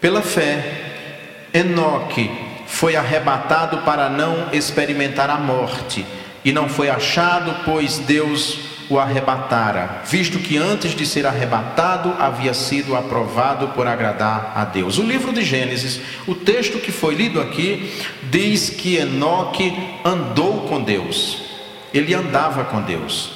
Pela 0.00 0.22
fé, 0.22 1.48
Enoque 1.52 2.30
foi 2.66 2.96
arrebatado 2.96 3.78
para 3.78 4.08
não 4.08 4.52
experimentar 4.52 5.30
a 5.30 5.36
morte, 5.36 6.04
e 6.44 6.52
não 6.52 6.68
foi 6.68 6.90
achado, 6.90 7.64
pois 7.64 7.98
Deus 7.98 8.73
o 8.88 8.98
arrebatara, 8.98 10.02
visto 10.04 10.38
que 10.38 10.56
antes 10.56 10.94
de 10.94 11.06
ser 11.06 11.26
arrebatado 11.26 12.14
havia 12.18 12.52
sido 12.52 12.94
aprovado 12.94 13.68
por 13.68 13.86
agradar 13.86 14.52
a 14.54 14.64
Deus. 14.64 14.98
O 14.98 15.02
livro 15.02 15.32
de 15.32 15.42
Gênesis, 15.42 16.00
o 16.26 16.34
texto 16.34 16.78
que 16.78 16.92
foi 16.92 17.14
lido 17.14 17.40
aqui, 17.40 17.92
diz 18.24 18.70
que 18.70 18.96
Enoque 18.96 19.72
andou 20.04 20.68
com 20.68 20.82
Deus, 20.82 21.42
ele 21.92 22.14
andava 22.14 22.64
com 22.64 22.82
Deus. 22.82 23.32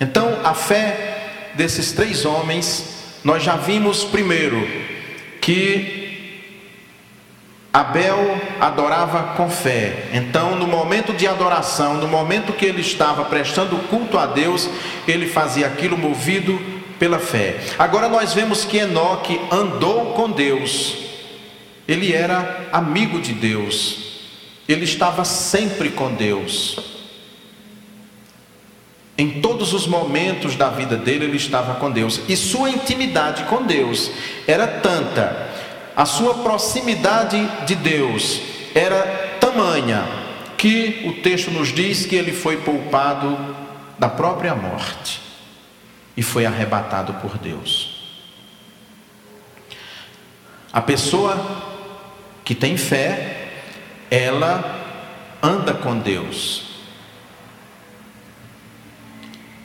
Então, 0.00 0.38
a 0.44 0.54
fé 0.54 1.52
desses 1.54 1.92
três 1.92 2.24
homens, 2.24 3.20
nós 3.24 3.42
já 3.42 3.56
vimos 3.56 4.04
primeiro 4.04 4.66
que 5.40 6.03
Abel 7.74 8.40
adorava 8.60 9.34
com 9.36 9.50
fé. 9.50 10.06
Então, 10.12 10.54
no 10.54 10.64
momento 10.64 11.12
de 11.12 11.26
adoração, 11.26 11.94
no 11.94 12.06
momento 12.06 12.52
que 12.52 12.64
ele 12.64 12.80
estava 12.80 13.24
prestando 13.24 13.76
culto 13.88 14.16
a 14.16 14.26
Deus, 14.26 14.70
ele 15.08 15.26
fazia 15.26 15.66
aquilo 15.66 15.98
movido 15.98 16.56
pela 17.00 17.18
fé. 17.18 17.58
Agora 17.76 18.08
nós 18.08 18.32
vemos 18.32 18.64
que 18.64 18.76
Enoque 18.76 19.40
andou 19.50 20.12
com 20.12 20.30
Deus. 20.30 20.98
Ele 21.88 22.12
era 22.12 22.68
amigo 22.72 23.20
de 23.20 23.32
Deus. 23.32 24.20
Ele 24.68 24.84
estava 24.84 25.24
sempre 25.24 25.90
com 25.90 26.14
Deus. 26.14 26.78
Em 29.18 29.40
todos 29.40 29.72
os 29.72 29.84
momentos 29.84 30.54
da 30.54 30.68
vida 30.70 30.96
dele, 30.96 31.24
ele 31.24 31.36
estava 31.36 31.74
com 31.74 31.90
Deus. 31.90 32.20
E 32.28 32.36
sua 32.36 32.70
intimidade 32.70 33.42
com 33.44 33.64
Deus 33.64 34.12
era 34.46 34.68
tanta 34.68 35.52
a 35.96 36.04
sua 36.04 36.34
proximidade 36.34 37.38
de 37.66 37.74
Deus 37.74 38.40
era 38.74 39.38
tamanha 39.40 40.04
que 40.56 41.02
o 41.06 41.22
texto 41.22 41.50
nos 41.50 41.68
diz 41.68 42.06
que 42.06 42.16
ele 42.16 42.32
foi 42.32 42.56
poupado 42.58 43.38
da 43.98 44.08
própria 44.08 44.54
morte 44.54 45.20
e 46.16 46.22
foi 46.22 46.46
arrebatado 46.46 47.14
por 47.14 47.38
Deus. 47.38 47.94
A 50.72 50.80
pessoa 50.80 51.36
que 52.44 52.54
tem 52.54 52.76
fé, 52.76 53.52
ela 54.10 54.82
anda 55.42 55.72
com 55.74 55.98
Deus. 55.98 56.64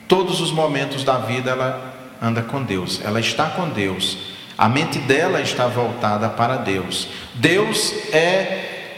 Todos 0.07 0.39
os 0.41 0.51
momentos 0.51 1.03
da 1.03 1.17
vida 1.17 1.51
ela 1.51 2.17
anda 2.21 2.41
com 2.41 2.61
Deus, 2.61 3.01
ela 3.03 3.19
está 3.19 3.49
com 3.49 3.69
Deus. 3.69 4.38
A 4.59 4.67
mente 4.67 4.99
dela 4.99 5.39
está 5.39 5.67
voltada 5.67 6.27
para 6.27 6.57
Deus. 6.57 7.07
Deus 7.35 7.93
é 8.11 8.89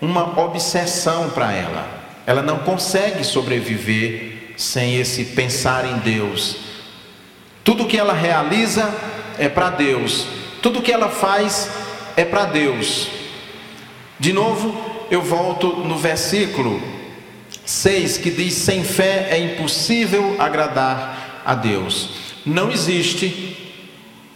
uma 0.00 0.40
obsessão 0.40 1.28
para 1.28 1.52
ela. 1.52 1.86
Ela 2.26 2.40
não 2.40 2.60
consegue 2.60 3.22
sobreviver 3.22 4.54
sem 4.56 4.96
esse 4.96 5.26
pensar 5.26 5.84
em 5.84 5.98
Deus. 5.98 6.56
Tudo 7.62 7.84
que 7.84 7.98
ela 7.98 8.14
realiza 8.14 8.90
é 9.38 9.50
para 9.50 9.68
Deus. 9.68 10.26
Tudo 10.62 10.80
que 10.80 10.90
ela 10.90 11.10
faz 11.10 11.68
é 12.16 12.24
para 12.24 12.46
Deus. 12.46 13.10
De 14.18 14.32
novo, 14.32 15.06
eu 15.10 15.20
volto 15.20 15.76
no 15.84 15.98
versículo 15.98 16.80
6 17.66 18.16
que 18.16 18.30
diz: 18.30 18.54
Sem 18.54 18.82
fé 18.82 19.28
é 19.30 19.38
impossível 19.38 20.36
agradar 20.38 21.42
a 21.44 21.54
Deus. 21.54 22.08
Não 22.46 22.72
existe 22.72 23.71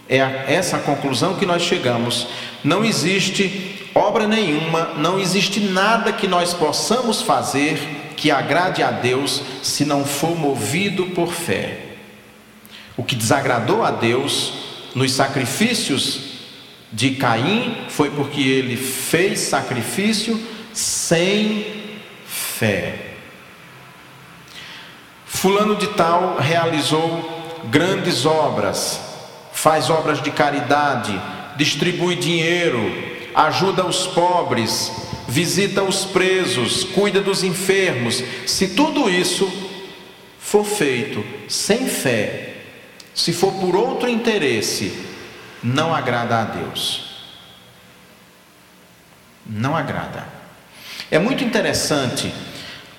é 0.09 0.45
essa 0.47 0.77
a 0.77 0.81
conclusão 0.81 1.35
que 1.35 1.45
nós 1.45 1.61
chegamos. 1.61 2.27
Não 2.63 2.83
existe 2.83 3.89
obra 3.93 4.27
nenhuma, 4.27 4.93
não 4.97 5.19
existe 5.19 5.59
nada 5.59 6.11
que 6.11 6.27
nós 6.27 6.53
possamos 6.53 7.21
fazer 7.21 8.13
que 8.15 8.31
agrade 8.31 8.81
a 8.81 8.91
Deus 8.91 9.41
se 9.61 9.85
não 9.85 10.05
for 10.05 10.35
movido 10.35 11.07
por 11.07 11.31
fé. 11.31 11.79
O 12.95 13.03
que 13.03 13.15
desagradou 13.15 13.83
a 13.83 13.91
Deus 13.91 14.53
nos 14.95 15.13
sacrifícios 15.13 16.21
de 16.91 17.11
Caim 17.11 17.85
foi 17.89 18.09
porque 18.09 18.41
ele 18.41 18.75
fez 18.75 19.39
sacrifício 19.41 20.41
sem 20.73 21.65
fé. 22.25 23.07
Fulano 25.25 25.75
de 25.75 25.87
Tal 25.87 26.37
realizou 26.37 27.59
grandes 27.69 28.25
obras, 28.25 28.99
faz 29.57 29.89
obras 29.89 30.21
de 30.21 30.29
caridade, 30.29 31.19
distribui 31.55 32.15
dinheiro, 32.15 32.79
ajuda 33.33 33.87
os 33.87 34.05
pobres, 34.05 34.91
visita 35.27 35.81
os 35.81 36.05
presos, 36.05 36.83
cuida 36.83 37.21
dos 37.21 37.43
enfermos. 37.43 38.23
Se 38.45 38.67
tudo 38.67 39.09
isso 39.09 39.51
for 40.39 40.63
feito 40.63 41.25
sem 41.49 41.87
fé, 41.87 42.57
se 43.15 43.33
for 43.33 43.51
por 43.53 43.75
outro 43.75 44.07
interesse, 44.07 44.93
não 45.63 45.91
agrada 45.93 46.39
a 46.39 46.43
Deus. 46.43 47.25
Não 49.43 49.75
agrada. 49.75 50.27
É 51.09 51.17
muito 51.17 51.43
interessante 51.43 52.31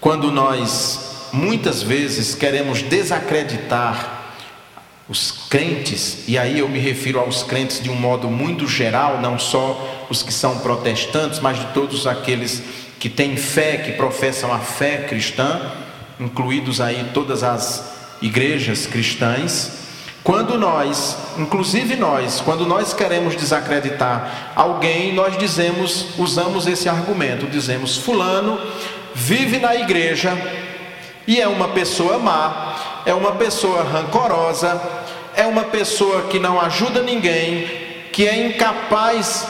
quando 0.01 0.33
nós 0.33 1.29
muitas 1.33 1.85
vezes 1.85 2.35
queremos 2.35 2.83
desacreditar 2.83 4.18
os 5.09 5.31
crentes, 5.49 6.25
e 6.29 6.37
aí 6.37 6.59
eu 6.59 6.69
me 6.69 6.79
refiro 6.79 7.19
aos 7.19 7.43
crentes 7.43 7.83
de 7.83 7.89
um 7.89 7.95
modo 7.95 8.29
muito 8.29 8.67
geral, 8.69 9.21
não 9.21 9.39
só 9.39 10.07
os 10.11 10.23
que 10.23 10.33
são 10.33 10.59
protestantes, 10.59 11.41
mas 11.41 11.59
de 11.59 11.67
todos 11.67 12.07
aqueles 12.07 12.63
que 12.99 13.09
têm 13.09 13.37
fé, 13.37 13.79
que 13.79 13.93
professam 13.93 14.53
a 14.53 14.59
fé 14.59 15.07
cristã, 15.09 15.61
incluídos 16.21 16.81
aí 16.81 17.11
todas 17.15 17.43
as 17.43 17.93
igrejas 18.21 18.87
cristãs. 18.87 19.79
Quando 20.23 20.59
nós, 20.59 21.17
inclusive 21.39 21.97
nós, 21.97 22.43
quando 22.43 22.67
nós 22.67 22.93
queremos 22.93 23.35
desacreditar 23.35 24.53
alguém, 24.55 25.15
nós 25.15 25.39
dizemos, 25.39 26.09
usamos 26.19 26.67
esse 26.67 26.89
argumento, 26.89 27.47
dizemos 27.47 27.97
fulano 27.97 28.59
vive 29.19 29.59
na 29.59 29.75
igreja 29.75 30.33
e 31.27 31.41
é 31.41 31.49
uma 31.49 31.69
pessoa 31.69 32.19
má, 32.19 32.68
é 33.05 33.15
uma 33.15 33.33
pessoa 33.33 33.83
rancorosa, 33.83 34.81
é 35.35 35.47
uma 35.47 35.65
pessoa 35.65 36.23
que 36.23 36.39
não 36.39 36.61
ajuda 36.61 37.03
ninguém, 37.03 37.67
que 38.13 38.27
é 38.27 38.47
incapaz 38.47 39.47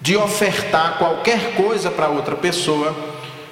de 0.00 0.16
ofertar 0.16 0.98
qualquer 0.98 1.54
coisa 1.54 1.90
para 1.90 2.08
outra 2.08 2.34
pessoa, 2.34 2.94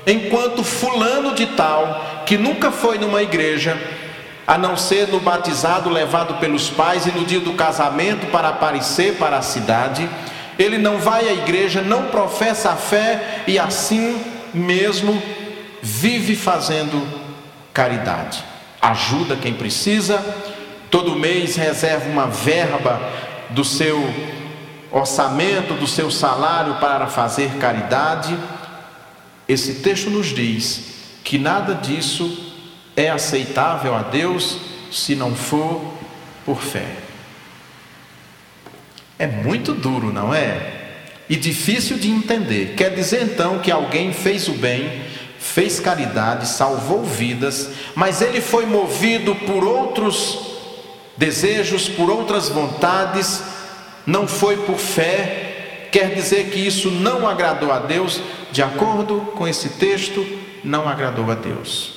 enquanto 0.07 0.65
fulano 0.65 1.35
de 1.35 1.47
tal, 1.47 2.25
que 2.27 2.37
nunca 2.37 2.73
foi 2.73 2.99
numa 2.99 3.23
igreja, 3.23 3.81
a 4.47 4.59
não 4.59 4.77
ser 4.77 5.07
no 5.07 5.21
batizado 5.21 5.89
levado 5.89 6.35
pelos 6.41 6.69
pais 6.69 7.07
e 7.07 7.13
no 7.13 7.25
dia 7.25 7.39
do 7.39 7.53
casamento 7.53 8.27
para 8.33 8.49
aparecer 8.49 9.15
para 9.15 9.39
a 9.39 9.43
cidade, 9.43 10.11
ele 10.59 10.77
não 10.77 10.99
vai 10.99 11.29
à 11.29 11.33
igreja, 11.33 11.81
não 11.81 12.07
professa 12.09 12.73
a 12.73 12.77
fé 12.77 13.45
e 13.47 13.57
assim 13.59 14.21
mesmo 14.53 15.23
vive 15.81 16.35
fazendo 16.35 17.20
caridade. 17.73 18.43
Ajuda 18.81 19.37
quem 19.37 19.55
precisa, 19.55 20.19
todo 20.91 21.17
mês 21.17 21.57
reserva 21.57 22.09
uma 22.09 22.27
verba 22.27 23.01
do 23.51 23.65
seu 23.65 24.03
orçamento, 24.91 25.75
do 25.75 25.87
seu 25.87 26.11
salário 26.11 26.75
para 26.77 27.07
fazer 27.07 27.51
caridade. 27.59 28.37
Esse 29.49 29.75
texto 29.75 30.11
nos 30.11 30.29
diz 30.29 30.91
que 31.23 31.39
nada 31.39 31.75
disso 31.75 32.55
é 32.97 33.11
aceitável 33.11 33.95
a 33.95 34.03
Deus 34.03 34.59
se 34.91 35.15
não 35.15 35.35
for 35.35 35.95
por 36.45 36.61
fé. 36.61 36.87
É 39.19 39.27
muito 39.27 39.75
duro, 39.75 40.13
não 40.13 40.35
é? 40.35 40.79
E 41.29 41.37
difícil 41.37 41.99
de 41.99 42.11
entender. 42.11 42.75
Quer 42.77 42.95
dizer 42.95 43.23
então 43.23 43.59
que 43.59 43.71
alguém 43.71 44.13
fez 44.13 44.49
o 44.49 44.55
bem 44.55 45.03
fez 45.41 45.81
caridade, 45.81 46.47
salvou 46.47 47.03
vidas, 47.03 47.71
mas 47.97 48.21
ele 48.21 48.43
foi 48.43 48.67
movido 48.67 49.35
por 49.35 49.65
outros 49.65 50.39
desejos, 51.17 51.89
por 51.89 52.11
outras 52.11 52.51
vontades, 52.51 53.43
não 54.07 54.29
foi 54.29 54.59
por 54.59 54.77
fé, 54.77 55.89
quer 55.91 56.15
dizer 56.15 56.51
que 56.51 56.59
isso 56.59 56.91
não 56.91 57.27
agradou 57.27 57.73
a 57.73 57.79
Deus? 57.79 58.21
De 58.53 58.63
acordo 58.63 59.33
com 59.35 59.49
esse 59.49 59.71
texto, 59.71 60.25
não 60.63 60.87
agradou 60.87 61.31
a 61.31 61.35
Deus. 61.35 61.95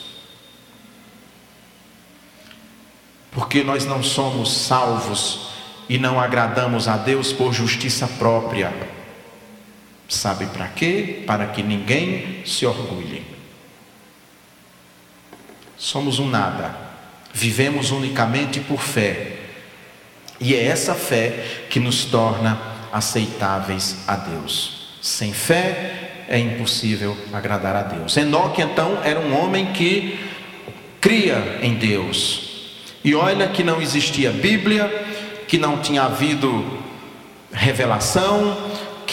Porque 3.30 3.62
nós 3.62 3.86
não 3.86 4.02
somos 4.02 4.54
salvos 4.54 5.50
e 5.90 5.98
não 5.98 6.20
agradamos 6.20 6.88
a 6.88 6.96
Deus 6.96 7.34
por 7.34 7.52
justiça 7.52 8.08
própria. 8.08 9.03
Sabe 10.08 10.46
para 10.48 10.68
quê? 10.68 11.24
Para 11.26 11.48
que 11.48 11.64
ninguém 11.64 12.44
se 12.46 12.66
orgulhe. 12.66 13.26
Somos 15.78 16.20
um 16.20 16.30
nada, 16.30 16.76
vivemos 17.34 17.92
unicamente 17.92 18.60
por 18.60 18.80
fé, 18.80 19.34
e 20.40 20.56
é 20.56 20.64
essa 20.64 20.94
fé 20.94 21.66
que 21.70 21.80
nos 21.80 22.06
torna 22.06 22.60
aceitáveis 22.92 23.98
a 24.08 24.16
Deus. 24.16 24.98
Sem 25.02 25.34
fé 25.34 26.26
é 26.28 26.40
impossível 26.40 27.18
agradar 27.32 27.76
a 27.76 27.82
Deus. 27.82 28.16
Enoque 28.18 28.62
então 28.62 29.00
era 29.04 29.20
um 29.20 29.38
homem 29.38 29.74
que 29.74 30.20
cria 31.02 31.60
em 31.62 31.74
Deus. 31.74 32.82
E 33.04 33.14
olha 33.14 33.48
que 33.48 33.64
não 33.64 33.82
existia 33.82 34.32
Bíblia, 34.32 34.88
que 35.48 35.58
não 35.58 35.80
tinha 35.80 36.04
havido 36.04 36.80
revelação, 37.52 38.58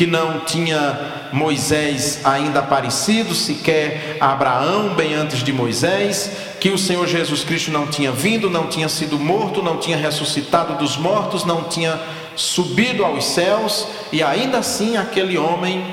que 0.00 0.06
não 0.06 0.40
tinha 0.40 1.28
Moisés 1.30 2.22
ainda 2.24 2.60
aparecido, 2.60 3.34
sequer 3.34 4.16
Abraão, 4.18 4.94
bem 4.94 5.12
antes 5.12 5.42
de 5.42 5.52
Moisés, 5.52 6.30
que 6.58 6.70
o 6.70 6.78
Senhor 6.78 7.06
Jesus 7.06 7.44
Cristo 7.44 7.70
não 7.70 7.86
tinha 7.86 8.10
vindo, 8.10 8.48
não 8.48 8.66
tinha 8.66 8.88
sido 8.88 9.18
morto, 9.18 9.62
não 9.62 9.76
tinha 9.76 9.98
ressuscitado 9.98 10.76
dos 10.76 10.96
mortos, 10.96 11.44
não 11.44 11.64
tinha 11.64 12.00
subido 12.34 13.04
aos 13.04 13.26
céus, 13.26 13.86
e 14.10 14.22
ainda 14.22 14.60
assim 14.60 14.96
aquele 14.96 15.36
homem 15.36 15.84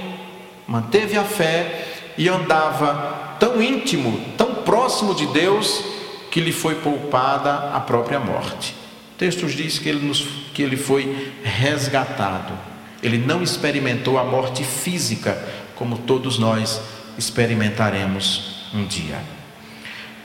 manteve 0.65 1.17
a 1.17 1.25
fé 1.25 1.85
e 2.17 2.29
andava 2.29 3.35
tão 3.41 3.61
íntimo, 3.61 4.21
tão 4.37 4.55
próximo 4.63 5.13
de 5.13 5.25
Deus, 5.25 5.83
que 6.31 6.39
lhe 6.39 6.53
foi 6.53 6.75
poupada 6.75 7.71
a 7.73 7.81
própria 7.81 8.21
morte. 8.21 8.73
O 9.15 9.17
texto 9.17 9.45
diz 9.47 9.77
que 9.77 9.89
ele, 9.89 10.07
nos, 10.07 10.25
que 10.53 10.63
ele 10.63 10.77
foi 10.77 11.33
resgatado. 11.43 12.76
Ele 13.01 13.17
não 13.17 13.43
experimentou 13.43 14.17
a 14.17 14.23
morte 14.23 14.63
física, 14.63 15.37
como 15.75 15.99
todos 15.99 16.37
nós 16.37 16.81
experimentaremos 17.17 18.69
um 18.73 18.85
dia. 18.85 19.19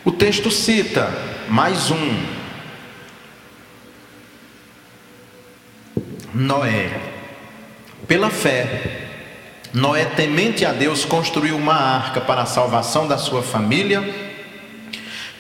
O 0.04 0.10
texto 0.10 0.50
cita 0.50 1.10
mais 1.48 1.90
um. 1.90 2.42
Noé. 6.34 6.90
Pela 8.08 8.30
fé, 8.30 9.08
Noé, 9.72 10.04
temente 10.04 10.64
a 10.66 10.72
Deus, 10.72 11.04
construiu 11.04 11.56
uma 11.56 11.74
arca 11.74 12.20
para 12.20 12.42
a 12.42 12.46
salvação 12.46 13.06
da 13.06 13.16
sua 13.16 13.42
família 13.42 14.02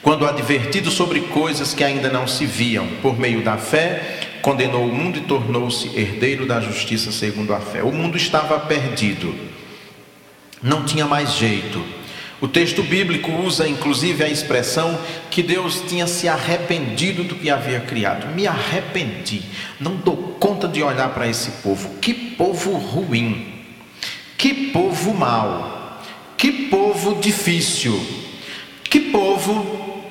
quando 0.02 0.26
advertido 0.26 0.90
sobre 0.90 1.20
coisas 1.20 1.72
que 1.72 1.84
ainda 1.84 2.10
não 2.10 2.26
se 2.26 2.44
viam, 2.44 2.86
por 3.00 3.18
meio 3.18 3.42
da 3.42 3.56
fé, 3.56 4.21
condenou 4.42 4.84
o 4.84 4.92
mundo 4.92 5.18
e 5.18 5.22
tornou-se 5.22 5.88
herdeiro 5.96 6.44
da 6.44 6.60
justiça 6.60 7.12
segundo 7.12 7.54
a 7.54 7.60
fé. 7.60 7.82
O 7.82 7.92
mundo 7.92 8.16
estava 8.16 8.58
perdido, 8.58 9.34
não 10.60 10.84
tinha 10.84 11.06
mais 11.06 11.34
jeito. 11.34 11.82
O 12.40 12.48
texto 12.48 12.82
bíblico 12.82 13.30
usa 13.30 13.68
inclusive 13.68 14.24
a 14.24 14.28
expressão 14.28 14.98
que 15.30 15.44
Deus 15.44 15.80
tinha 15.86 16.08
se 16.08 16.28
arrependido 16.28 17.22
do 17.22 17.36
que 17.36 17.48
havia 17.48 17.78
criado. 17.78 18.34
Me 18.34 18.48
arrependi, 18.48 19.42
não 19.78 19.94
dou 19.94 20.16
conta 20.40 20.66
de 20.66 20.82
olhar 20.82 21.10
para 21.10 21.28
esse 21.28 21.52
povo. 21.62 21.88
Que 22.00 22.12
povo 22.12 22.72
ruim, 22.72 23.46
que 24.36 24.52
povo 24.72 25.14
mau, 25.14 26.00
que 26.36 26.50
povo 26.68 27.20
difícil, 27.20 28.04
que 28.90 28.98
povo 28.98 30.02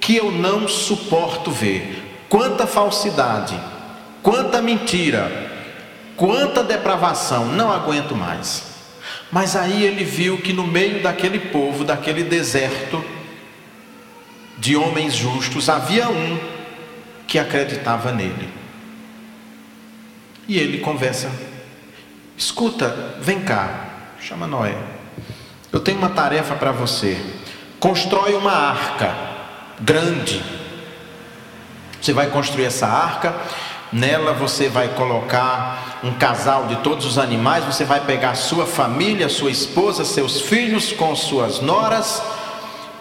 que 0.00 0.14
eu 0.14 0.30
não 0.30 0.68
suporto 0.68 1.50
ver. 1.50 2.24
Quanta 2.28 2.68
falsidade, 2.68 3.60
quanta 4.22 4.60
mentira, 4.60 5.50
quanta 6.16 6.62
depravação, 6.62 7.46
não 7.46 7.72
aguento 7.72 8.14
mais. 8.14 8.70
Mas 9.30 9.54
aí 9.54 9.84
ele 9.84 10.04
viu 10.04 10.38
que 10.38 10.52
no 10.52 10.66
meio 10.66 11.02
daquele 11.02 11.38
povo, 11.38 11.84
daquele 11.84 12.24
deserto 12.24 13.04
de 14.58 14.76
homens 14.76 15.14
justos, 15.14 15.68
havia 15.68 16.08
um 16.08 16.38
que 17.26 17.38
acreditava 17.38 18.12
nele. 18.12 18.48
E 20.48 20.58
ele 20.58 20.78
conversa: 20.78 21.30
Escuta, 22.36 23.14
vem 23.20 23.40
cá, 23.40 23.88
chama 24.20 24.46
Noé. 24.46 24.76
Eu 25.72 25.78
tenho 25.78 25.98
uma 25.98 26.10
tarefa 26.10 26.56
para 26.56 26.72
você. 26.72 27.16
Constrói 27.78 28.34
uma 28.34 28.52
arca 28.52 29.14
grande. 29.80 30.42
Você 32.00 32.12
vai 32.12 32.26
construir 32.26 32.64
essa 32.64 32.86
arca, 32.86 33.34
nela 33.92 34.32
você 34.32 34.68
vai 34.68 34.88
colocar 34.88 36.00
um 36.02 36.12
casal 36.12 36.66
de 36.66 36.76
todos 36.76 37.04
os 37.04 37.18
animais, 37.18 37.64
você 37.64 37.84
vai 37.84 38.00
pegar 38.00 38.34
sua 38.34 38.66
família, 38.66 39.28
sua 39.28 39.50
esposa, 39.50 40.04
seus 40.04 40.40
filhos 40.40 40.92
com 40.92 41.14
suas 41.14 41.60
noras 41.60 42.22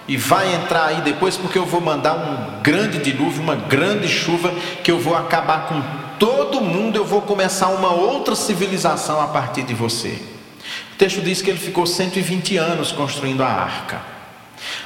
e 0.07 0.17
vai 0.17 0.55
entrar 0.55 0.85
aí 0.85 1.01
depois 1.01 1.37
porque 1.37 1.57
eu 1.57 1.65
vou 1.65 1.79
mandar 1.79 2.15
um 2.15 2.61
grande 2.63 2.97
dilúvio, 2.97 3.43
uma 3.43 3.55
grande 3.55 4.07
chuva 4.07 4.51
que 4.83 4.91
eu 4.91 4.99
vou 4.99 5.15
acabar 5.15 5.67
com 5.67 5.81
todo 6.17 6.61
mundo, 6.61 6.95
eu 6.95 7.05
vou 7.05 7.21
começar 7.21 7.67
uma 7.67 7.91
outra 7.91 8.35
civilização 8.35 9.21
a 9.21 9.27
partir 9.27 9.61
de 9.61 9.75
você. 9.75 10.19
O 10.93 10.95
texto 10.97 11.21
diz 11.21 11.43
que 11.43 11.51
ele 11.51 11.59
ficou 11.59 11.85
120 11.85 12.57
anos 12.57 12.91
construindo 12.91 13.43
a 13.43 13.47
arca. 13.47 14.01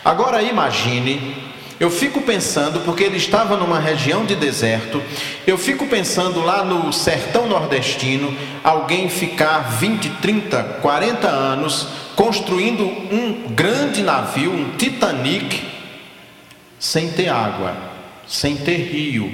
Agora 0.04 0.44
imagine 0.44 1.53
eu 1.84 1.92
fico 1.92 2.22
pensando, 2.22 2.80
porque 2.86 3.04
ele 3.04 3.18
estava 3.18 3.58
numa 3.58 3.78
região 3.78 4.24
de 4.24 4.38
deserto, 4.38 5.04
eu 5.46 5.58
fico 5.58 5.86
pensando 5.86 6.40
lá 6.40 6.64
no 6.64 6.94
sertão 6.94 7.46
nordestino, 7.46 8.34
alguém 8.64 9.10
ficar 9.10 9.60
20, 9.80 10.10
30, 10.22 10.64
40 10.82 11.28
anos 11.28 11.88
construindo 12.16 12.86
um 12.86 13.50
grande 13.54 14.02
navio, 14.02 14.54
um 14.54 14.78
Titanic, 14.78 15.62
sem 16.80 17.10
ter 17.12 17.28
água, 17.28 17.76
sem 18.26 18.56
ter 18.56 18.78
rio, 18.78 19.30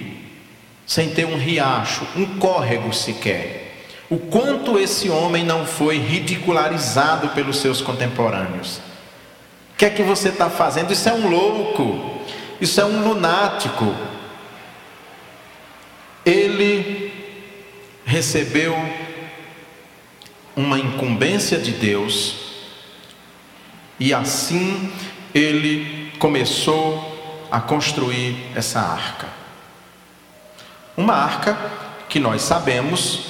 sem 0.88 1.12
ter 1.12 1.26
um 1.26 1.38
riacho, 1.38 2.02
um 2.16 2.26
córrego 2.40 2.92
sequer. 2.92 3.86
O 4.10 4.18
quanto 4.18 4.80
esse 4.80 5.08
homem 5.08 5.46
não 5.46 5.68
foi 5.68 6.00
ridicularizado 6.00 7.30
pelos 7.30 7.58
seus 7.58 7.80
contemporâneos. 7.80 8.78
O 9.74 9.78
que 9.78 9.86
é 9.86 9.90
que 9.92 10.02
você 10.02 10.30
está 10.30 10.50
fazendo? 10.50 10.92
Isso 10.92 11.08
é 11.08 11.14
um 11.14 11.30
louco. 11.30 12.18
Isso 12.60 12.82
é 12.82 12.86
um 12.86 13.08
lunático. 13.08 13.96
Ele 16.26 17.14
recebeu 18.06 18.76
uma 20.56 20.78
incumbência 20.78 21.58
de 21.58 21.72
Deus 21.72 22.36
e 24.00 24.14
assim 24.14 24.92
ele 25.34 26.12
começou 26.20 27.48
a 27.52 27.62
construir 27.62 28.36
essa 28.56 28.80
arca. 28.80 29.28
Uma 30.98 31.14
arca 31.14 31.58
que 32.10 32.20
nós 32.20 32.42
sabemos 32.42 33.22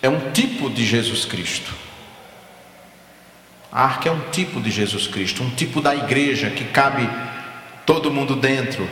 é 0.00 0.08
um 0.08 0.30
tipo 0.30 0.70
de 0.70 0.84
Jesus 0.84 1.24
Cristo. 1.24 1.74
A 3.72 3.84
arca 3.84 4.08
é 4.08 4.12
um 4.12 4.30
tipo 4.30 4.60
de 4.60 4.70
Jesus 4.70 5.06
Cristo, 5.06 5.42
um 5.42 5.50
tipo 5.50 5.80
da 5.80 5.94
igreja 5.94 6.50
que 6.50 6.64
cabe 6.64 7.08
todo 7.90 8.08
mundo 8.08 8.36
dentro, 8.36 8.88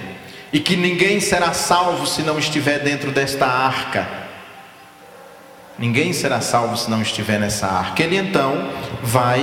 e 0.52 0.58
que 0.58 0.76
ninguém 0.76 1.20
será 1.20 1.52
salvo 1.52 2.04
se 2.04 2.20
não 2.22 2.36
estiver 2.36 2.80
dentro 2.80 3.12
desta 3.12 3.46
arca. 3.46 4.08
Ninguém 5.78 6.12
será 6.12 6.40
salvo 6.40 6.76
se 6.76 6.90
não 6.90 7.00
estiver 7.00 7.38
nessa 7.38 7.68
arca. 7.68 8.02
Ele 8.02 8.16
então 8.16 8.68
vai 9.00 9.40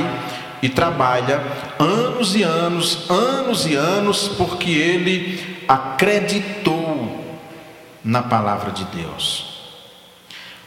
e 0.62 0.68
trabalha 0.68 1.41
anos 1.80 2.36
e 2.36 2.44
anos, 2.44 3.10
anos 3.10 3.65
e 3.65 3.76
anos, 3.76 4.28
porque 4.28 4.72
ele 4.72 5.63
acreditou 5.70 7.24
na 8.04 8.22
palavra 8.22 8.72
de 8.72 8.84
Deus. 8.84 9.72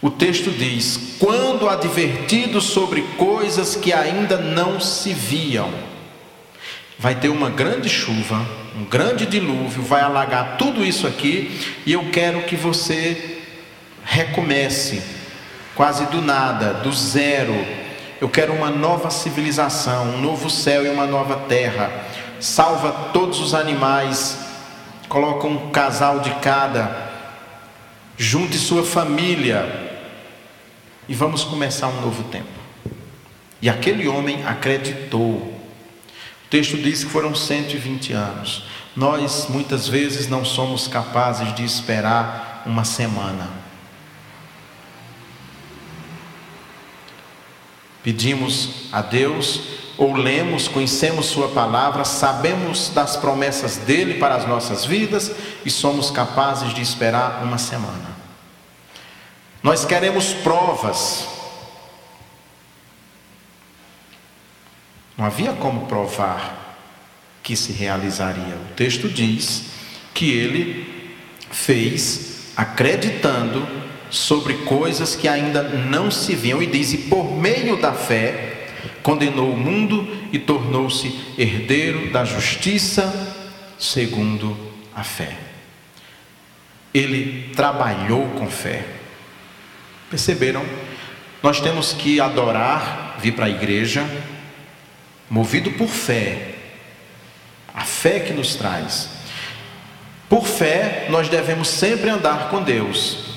O 0.01 0.09
texto 0.09 0.51
diz: 0.51 1.17
quando 1.19 1.69
advertido 1.69 2.59
sobre 2.59 3.03
coisas 3.19 3.77
que 3.77 3.93
ainda 3.93 4.39
não 4.39 4.81
se 4.81 5.13
viam, 5.13 5.71
vai 6.99 7.15
ter 7.15 7.29
uma 7.29 7.49
grande 7.49 7.89
chuva, 7.89 8.45
um 8.77 8.85
grande 8.85 9.25
dilúvio, 9.25 9.83
vai 9.83 10.01
alagar 10.01 10.57
tudo 10.57 10.85
isso 10.85 11.07
aqui, 11.07 11.61
e 11.87 11.93
eu 11.93 12.11
quero 12.11 12.43
que 12.43 12.57
você 12.57 13.41
recomece, 14.05 15.03
quase 15.75 16.07
do 16.07 16.21
nada, 16.21 16.75
do 16.75 16.93
zero. 16.93 17.55
Eu 18.21 18.29
quero 18.29 18.53
uma 18.53 18.69
nova 18.69 19.11
civilização, 19.11 20.15
um 20.15 20.21
novo 20.21 20.51
céu 20.51 20.85
e 20.85 20.89
uma 20.89 21.07
nova 21.07 21.37
terra. 21.49 21.91
Salva 22.41 23.11
todos 23.13 23.41
os 23.41 23.55
animais, 23.55 24.39
coloca 25.09 25.47
um 25.47 25.71
casal 25.71 26.19
de 26.19 26.31
cada, 26.37 27.11
junte 28.17 28.59
sua 28.59 28.83
família, 28.83 29.87
e 31.09 31.15
vamos 31.15 31.45
começar 31.45 31.87
um 31.89 32.01
novo 32.01 32.25
tempo. 32.25 32.47
E 33.63 33.69
aquele 33.69 34.09
homem 34.09 34.45
acreditou. 34.45 35.58
O 36.49 36.51
texto 36.51 36.79
diz 36.79 37.05
que 37.05 37.11
foram 37.11 37.35
120 37.35 38.15
anos. 38.15 38.65
Nós 38.97 39.49
muitas 39.51 39.87
vezes 39.87 40.29
não 40.29 40.47
somos 40.47 40.89
capazes 40.89 41.55
de 41.55 41.63
esperar 41.63 42.63
uma 42.65 42.87
semana. 42.87 43.51
Pedimos 48.03 48.89
a 48.91 49.03
Deus, 49.03 49.61
ou 49.99 50.15
lemos, 50.15 50.69
conhecemos 50.69 51.27
Sua 51.27 51.49
palavra, 51.49 52.03
sabemos 52.07 52.89
das 52.95 53.15
promessas 53.15 53.77
dele 53.77 54.15
para 54.15 54.37
as 54.37 54.49
nossas 54.49 54.87
vidas 54.87 55.31
e 55.67 55.71
somos 55.71 56.11
capazes 56.11 56.73
de 56.73 56.81
esperar 56.81 57.43
uma 57.45 57.59
semana. 57.59 58.17
Nós 59.63 59.85
queremos 59.85 60.33
provas. 60.33 61.38
Não 65.19 65.25
havia 65.25 65.53
como 65.53 65.87
provar 65.87 66.79
que 67.43 67.57
se 67.57 67.73
realizaria. 67.73 68.55
O 68.55 68.75
texto 68.77 69.09
diz 69.09 69.65
que 70.15 70.31
ele 70.31 70.87
fez 71.51 72.53
acreditando 72.57 73.67
sobre 74.11 74.55
coisas 74.59 75.17
que 75.17 75.27
ainda 75.27 75.65
não 75.65 76.09
se 76.09 76.37
viam 76.37 76.63
e 76.63 76.67
diz: 76.67 76.93
e 76.93 76.99
por 76.99 77.37
meio 77.37 77.77
da 77.77 77.93
fé 77.93 78.69
condenou 79.03 79.53
o 79.53 79.57
mundo 79.57 80.09
e 80.33 80.39
tornou-se 80.39 81.13
herdeiro 81.37 82.13
da 82.13 82.25
justiça 82.25 83.35
segundo 83.77 84.57
a 84.95 85.03
fé. 85.03 85.37
Ele 86.95 87.51
trabalhou 87.57 88.29
com 88.31 88.49
fé. 88.49 88.87
Perceberam? 90.09 90.65
Nós 91.43 91.61
temos 91.61 91.93
que 91.93 92.21
adorar, 92.21 93.17
vir 93.21 93.33
para 93.33 93.47
a 93.47 93.51
igreja, 93.51 94.05
movido 95.31 95.71
por 95.73 95.89
fé, 95.89 96.55
a 97.75 97.83
fé 97.85 98.21
que 98.21 98.33
nos 98.33 98.55
traz. 98.55 99.11
Por 100.29 100.47
fé, 100.47 101.07
nós 101.09 101.29
devemos 101.29 101.69
sempre 101.69 102.11
andar 102.11 102.51
com 102.51 102.63
Deus, 102.63 103.29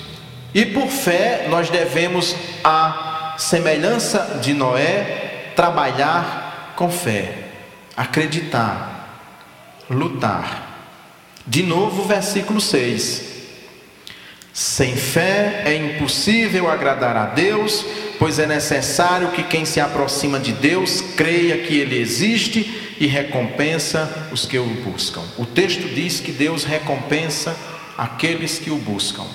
e 0.54 0.66
por 0.66 0.88
fé, 0.88 1.48
nós 1.50 1.70
devemos, 1.70 2.36
a 2.64 3.36
semelhança 3.38 4.40
de 4.42 4.54
Noé, 4.54 5.52
trabalhar 5.56 6.74
com 6.76 6.92
fé, 6.92 7.46
acreditar, 7.96 9.24
lutar. 9.90 10.70
De 11.48 11.64
novo, 11.64 12.04
versículo 12.04 12.60
6. 12.60 13.32
Sem 14.54 14.96
fé 14.96 15.64
é 15.66 15.74
impossível 15.74 16.70
agradar 16.70 17.16
a 17.16 17.26
Deus, 17.28 17.86
pois 18.22 18.38
é 18.38 18.46
necessário 18.46 19.32
que 19.32 19.42
quem 19.42 19.66
se 19.66 19.80
aproxima 19.80 20.40
de 20.40 20.52
Deus 20.52 21.02
creia 21.18 21.58
que 21.58 21.76
Ele 21.80 21.98
existe 21.98 22.96
e 23.00 23.08
recompensa 23.08 24.28
os 24.32 24.46
que 24.46 24.60
o 24.60 24.64
buscam. 24.64 25.24
O 25.40 25.46
texto 25.48 25.92
diz 25.92 26.20
que 26.20 26.32
Deus 26.32 26.64
recompensa 26.64 27.58
aqueles 27.98 28.60
que 28.60 28.70
o 28.70 28.76
buscam. 28.76 29.26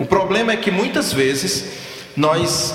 O 0.00 0.04
problema 0.04 0.50
é 0.50 0.56
que 0.56 0.72
muitas 0.72 1.12
vezes 1.12 1.64
nós 2.16 2.74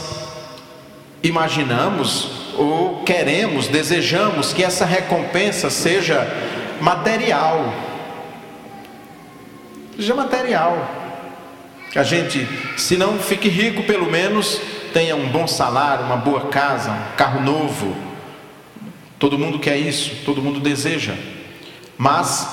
imaginamos 1.22 2.30
ou 2.58 3.04
queremos, 3.04 3.68
desejamos 3.68 4.54
que 4.54 4.64
essa 4.64 4.86
recompensa 4.86 5.70
seja 5.70 6.26
material 6.80 7.92
seja 9.96 10.16
material. 10.16 11.03
Que 11.94 12.00
a 12.00 12.04
gente, 12.04 12.48
se 12.76 12.98
não 12.98 13.20
fique 13.20 13.48
rico, 13.48 13.84
pelo 13.84 14.10
menos 14.10 14.60
tenha 14.92 15.16
um 15.16 15.30
bom 15.30 15.46
salário, 15.46 16.06
uma 16.06 16.18
boa 16.18 16.48
casa, 16.48 16.90
um 16.90 17.16
carro 17.16 17.40
novo. 17.40 17.96
Todo 19.20 19.38
mundo 19.38 19.60
quer 19.60 19.78
isso, 19.78 20.12
todo 20.26 20.42
mundo 20.42 20.60
deseja. 20.60 21.14
Mas 21.96 22.48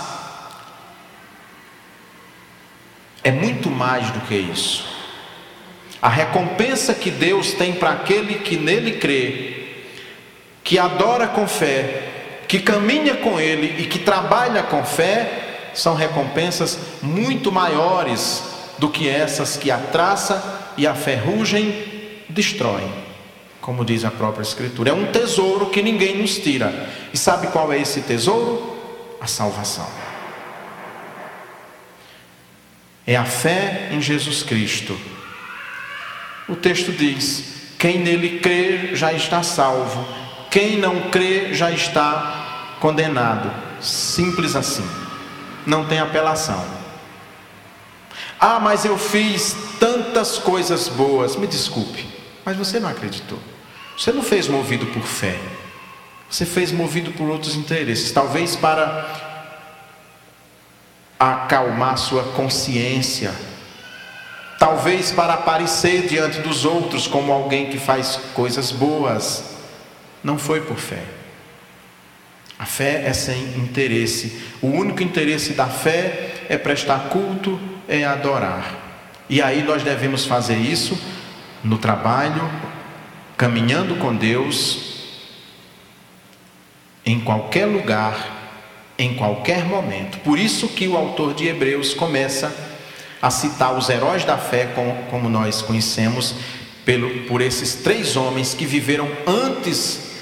é 3.24 3.30
muito 3.30 3.70
mais 3.70 4.10
do 4.10 4.20
que 4.20 4.34
isso. 4.34 4.84
A 6.02 6.10
recompensa 6.10 6.92
que 6.92 7.10
Deus 7.10 7.54
tem 7.54 7.72
para 7.72 7.92
aquele 7.92 8.40
que 8.40 8.58
nele 8.58 8.98
crê, 8.98 9.68
que 10.62 10.78
adora 10.78 11.26
com 11.26 11.48
fé, 11.48 12.42
que 12.46 12.58
caminha 12.58 13.14
com 13.14 13.40
Ele 13.40 13.82
e 13.82 13.86
que 13.86 14.00
trabalha 14.00 14.62
com 14.62 14.84
fé, 14.84 15.70
são 15.72 15.94
recompensas 15.94 16.78
muito 17.00 17.50
maiores 17.50 18.59
do 18.80 18.88
que 18.88 19.06
essas 19.06 19.58
que 19.58 19.70
a 19.70 19.76
traça 19.76 20.72
e 20.76 20.86
a 20.86 20.94
ferrugem 20.94 21.84
destroem, 22.28 22.90
como 23.60 23.84
diz 23.84 24.06
a 24.06 24.10
própria 24.10 24.42
Escritura. 24.42 24.90
É 24.90 24.94
um 24.94 25.12
tesouro 25.12 25.66
que 25.66 25.82
ninguém 25.82 26.16
nos 26.16 26.38
tira. 26.38 26.88
E 27.12 27.18
sabe 27.18 27.48
qual 27.48 27.70
é 27.70 27.78
esse 27.78 28.00
tesouro? 28.00 28.76
A 29.20 29.26
salvação. 29.26 29.86
É 33.06 33.16
a 33.16 33.24
fé 33.24 33.90
em 33.92 34.00
Jesus 34.00 34.42
Cristo. 34.42 34.98
O 36.48 36.56
texto 36.56 36.90
diz: 36.90 37.74
quem 37.78 37.98
nele 37.98 38.40
crê 38.40 38.96
já 38.96 39.12
está 39.12 39.42
salvo, 39.42 40.08
quem 40.50 40.78
não 40.78 41.10
crê 41.10 41.52
já 41.52 41.70
está 41.70 42.76
condenado. 42.80 43.52
Simples 43.78 44.56
assim 44.56 44.88
não 45.66 45.84
tem 45.84 45.98
apelação. 45.98 46.79
Ah, 48.40 48.58
mas 48.58 48.86
eu 48.86 48.96
fiz 48.96 49.54
tantas 49.78 50.38
coisas 50.38 50.88
boas. 50.88 51.36
Me 51.36 51.46
desculpe, 51.46 52.06
mas 52.44 52.56
você 52.56 52.80
não 52.80 52.88
acreditou. 52.88 53.38
Você 53.96 54.12
não 54.12 54.22
fez 54.22 54.48
movido 54.48 54.86
por 54.86 55.02
fé. 55.02 55.38
Você 56.30 56.46
fez 56.46 56.72
movido 56.72 57.12
por 57.12 57.28
outros 57.28 57.54
interesses, 57.54 58.12
talvez 58.12 58.56
para 58.56 59.28
acalmar 61.18 61.98
sua 61.98 62.22
consciência, 62.32 63.34
talvez 64.58 65.10
para 65.10 65.34
aparecer 65.34 66.06
diante 66.06 66.38
dos 66.38 66.64
outros 66.64 67.06
como 67.06 67.32
alguém 67.32 67.68
que 67.68 67.78
faz 67.78 68.18
coisas 68.32 68.70
boas. 68.70 69.56
Não 70.24 70.38
foi 70.38 70.62
por 70.62 70.78
fé. 70.78 71.02
A 72.58 72.64
fé 72.64 73.02
é 73.06 73.12
sem 73.12 73.42
interesse. 73.58 74.40
O 74.62 74.68
único 74.68 75.02
interesse 75.02 75.52
da 75.52 75.66
fé 75.66 76.44
é 76.48 76.56
prestar 76.56 77.08
culto, 77.08 77.58
é 77.90 78.04
adorar. 78.04 78.78
E 79.28 79.42
aí 79.42 79.62
nós 79.64 79.82
devemos 79.82 80.24
fazer 80.24 80.56
isso 80.56 80.96
no 81.62 81.76
trabalho, 81.76 82.48
caminhando 83.36 83.96
com 83.96 84.14
Deus, 84.14 84.90
em 87.04 87.18
qualquer 87.18 87.66
lugar, 87.66 88.94
em 88.96 89.14
qualquer 89.14 89.64
momento. 89.64 90.18
Por 90.20 90.38
isso 90.38 90.68
que 90.68 90.86
o 90.86 90.96
autor 90.96 91.34
de 91.34 91.48
Hebreus 91.48 91.92
começa 91.92 92.54
a 93.20 93.28
citar 93.28 93.76
os 93.76 93.88
heróis 93.90 94.24
da 94.24 94.38
fé, 94.38 94.66
como, 94.74 94.94
como 95.10 95.28
nós 95.28 95.60
conhecemos, 95.60 96.36
pelo, 96.84 97.24
por 97.24 97.40
esses 97.40 97.74
três 97.74 98.16
homens 98.16 98.54
que 98.54 98.64
viveram 98.64 99.08
antes 99.26 100.12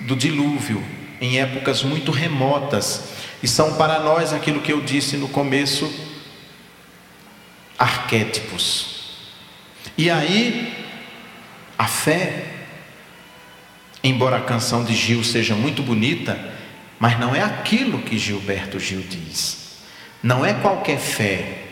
do 0.00 0.14
dilúvio, 0.14 0.82
em 1.20 1.40
épocas 1.40 1.82
muito 1.82 2.12
remotas, 2.12 3.04
e 3.42 3.48
são 3.48 3.74
para 3.74 3.98
nós 4.00 4.32
aquilo 4.32 4.60
que 4.60 4.72
eu 4.72 4.80
disse 4.80 5.16
no 5.16 5.28
começo, 5.28 5.90
arquétipos. 7.78 9.18
E 9.96 10.10
aí, 10.10 10.86
a 11.78 11.86
fé, 11.86 12.46
embora 14.02 14.36
a 14.36 14.42
canção 14.42 14.84
de 14.84 14.94
Gil 14.94 15.22
seja 15.22 15.54
muito 15.54 15.82
bonita, 15.82 16.38
mas 16.98 17.18
não 17.18 17.34
é 17.34 17.42
aquilo 17.42 18.02
que 18.02 18.18
Gilberto 18.18 18.78
Gil 18.78 19.02
diz. 19.02 19.78
Não 20.22 20.44
é 20.44 20.54
qualquer 20.54 20.98
fé, 20.98 21.64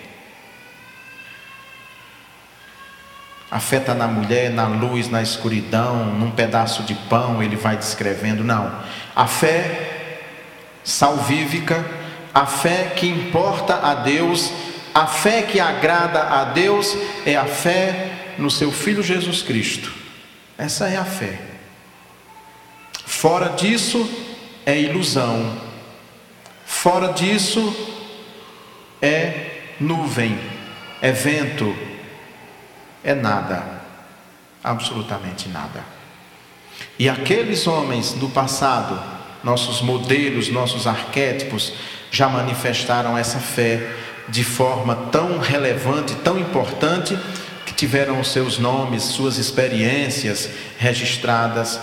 afeta 3.53 3.93
na 3.93 4.09
mulher, 4.09 4.51
na 4.51 4.67
luz, 4.67 5.11
na 5.11 5.21
escuridão, 5.21 6.07
num 6.07 6.31
pedaço 6.31 6.85
de 6.85 6.95
pão, 6.95 7.43
ele 7.43 7.55
vai 7.55 7.77
descrevendo. 7.77 8.43
Não. 8.43 8.75
A 9.15 9.27
fé 9.27 10.31
salvífica, 10.83 11.85
a 12.33 12.47
fé 12.47 12.95
que 12.97 13.07
importa 13.07 13.75
a 13.87 13.95
Deus, 13.97 14.51
a 14.95 15.07
fé 15.07 15.43
que 15.43 15.59
agrada 15.59 16.23
a 16.23 16.45
Deus 16.45 16.97
é 17.25 17.37
a 17.37 17.47
fé 17.47 18.35
no 18.39 18.51
seu 18.51 18.71
Filho 18.71 19.03
Jesus 19.03 19.43
Cristo. 19.43 19.93
Essa 20.59 20.89
é 20.89 20.97
a 20.97 21.05
fé. 21.05 21.41
Fora 23.07 23.51
disso 23.51 24.09
é 24.67 24.79
ilusão. 24.79 25.59
Fora 26.65 27.13
disso 27.13 27.75
é 29.01 29.75
nuvem, 29.79 30.39
é 31.01 31.13
vento, 31.13 31.77
é 33.03 33.15
nada, 33.15 33.83
absolutamente 34.63 35.49
nada. 35.49 35.85
E 36.99 37.09
aqueles 37.09 37.67
homens 37.67 38.13
do 38.13 38.29
passado, 38.29 39.01
nossos 39.43 39.81
modelos, 39.81 40.49
nossos 40.49 40.87
arquétipos, 40.87 41.73
já 42.11 42.29
manifestaram 42.29 43.17
essa 43.17 43.39
fé 43.39 43.95
de 44.33 44.43
forma 44.43 44.97
tão 45.13 45.39
relevante, 45.39 46.15
tão 46.15 46.39
importante, 46.39 47.19
que 47.67 47.75
tiveram 47.75 48.25
seus 48.25 48.59
nomes, 48.59 49.03
suas 49.03 49.37
experiências 49.37 50.49
registradas 50.79 51.79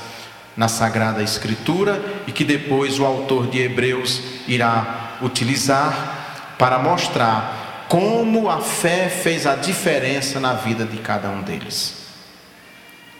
na 0.58 0.68
Sagrada 0.68 1.22
Escritura 1.22 2.02
e 2.26 2.32
que 2.32 2.44
depois 2.44 2.98
o 2.98 3.06
autor 3.06 3.46
de 3.52 3.60
Hebreus 3.60 4.20
irá 4.48 5.20
utilizar 5.22 6.56
para 6.58 6.80
mostrar 6.80 7.86
como 7.88 8.50
a 8.50 8.60
fé 8.60 9.10
fez 9.10 9.46
a 9.46 9.54
diferença 9.56 10.40
na 10.40 10.54
vida 10.54 10.86
de 10.86 10.98
cada 10.98 11.30
um 11.30 11.44
deles. 11.44 12.08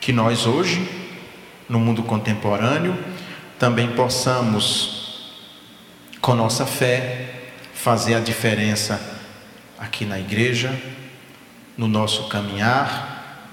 Que 0.02 0.12
nós 0.12 0.48
hoje, 0.48 0.90
no 1.70 1.80
mundo 1.80 2.02
contemporâneo, 2.02 2.98
também 3.60 3.90
possamos, 3.90 5.36
com 6.20 6.34
nossa 6.34 6.66
fé, 6.66 7.30
fazer 7.76 8.16
a 8.16 8.20
diferença 8.20 9.19
aqui 9.80 10.06
na 10.06 10.20
igreja, 10.20 10.78
no 11.78 11.88
nosso 11.88 12.28
caminhar 12.28 13.50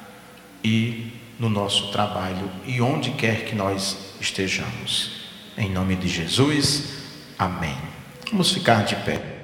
e 0.63 1.13
no 1.39 1.49
nosso 1.49 1.93
trabalho 1.93 2.51
e 2.67 2.81
onde 2.81 3.13
quer 3.13 3.45
que 3.45 3.55
nós 3.55 4.15
estejamos. 4.21 5.27
Em 5.57 5.71
nome 5.71 5.95
de 5.95 6.09
Jesus, 6.09 7.05
amém. 7.39 7.77
Vamos 8.31 8.53
ficar 8.53 8.85
de 8.85 8.97
pé. 8.97 9.36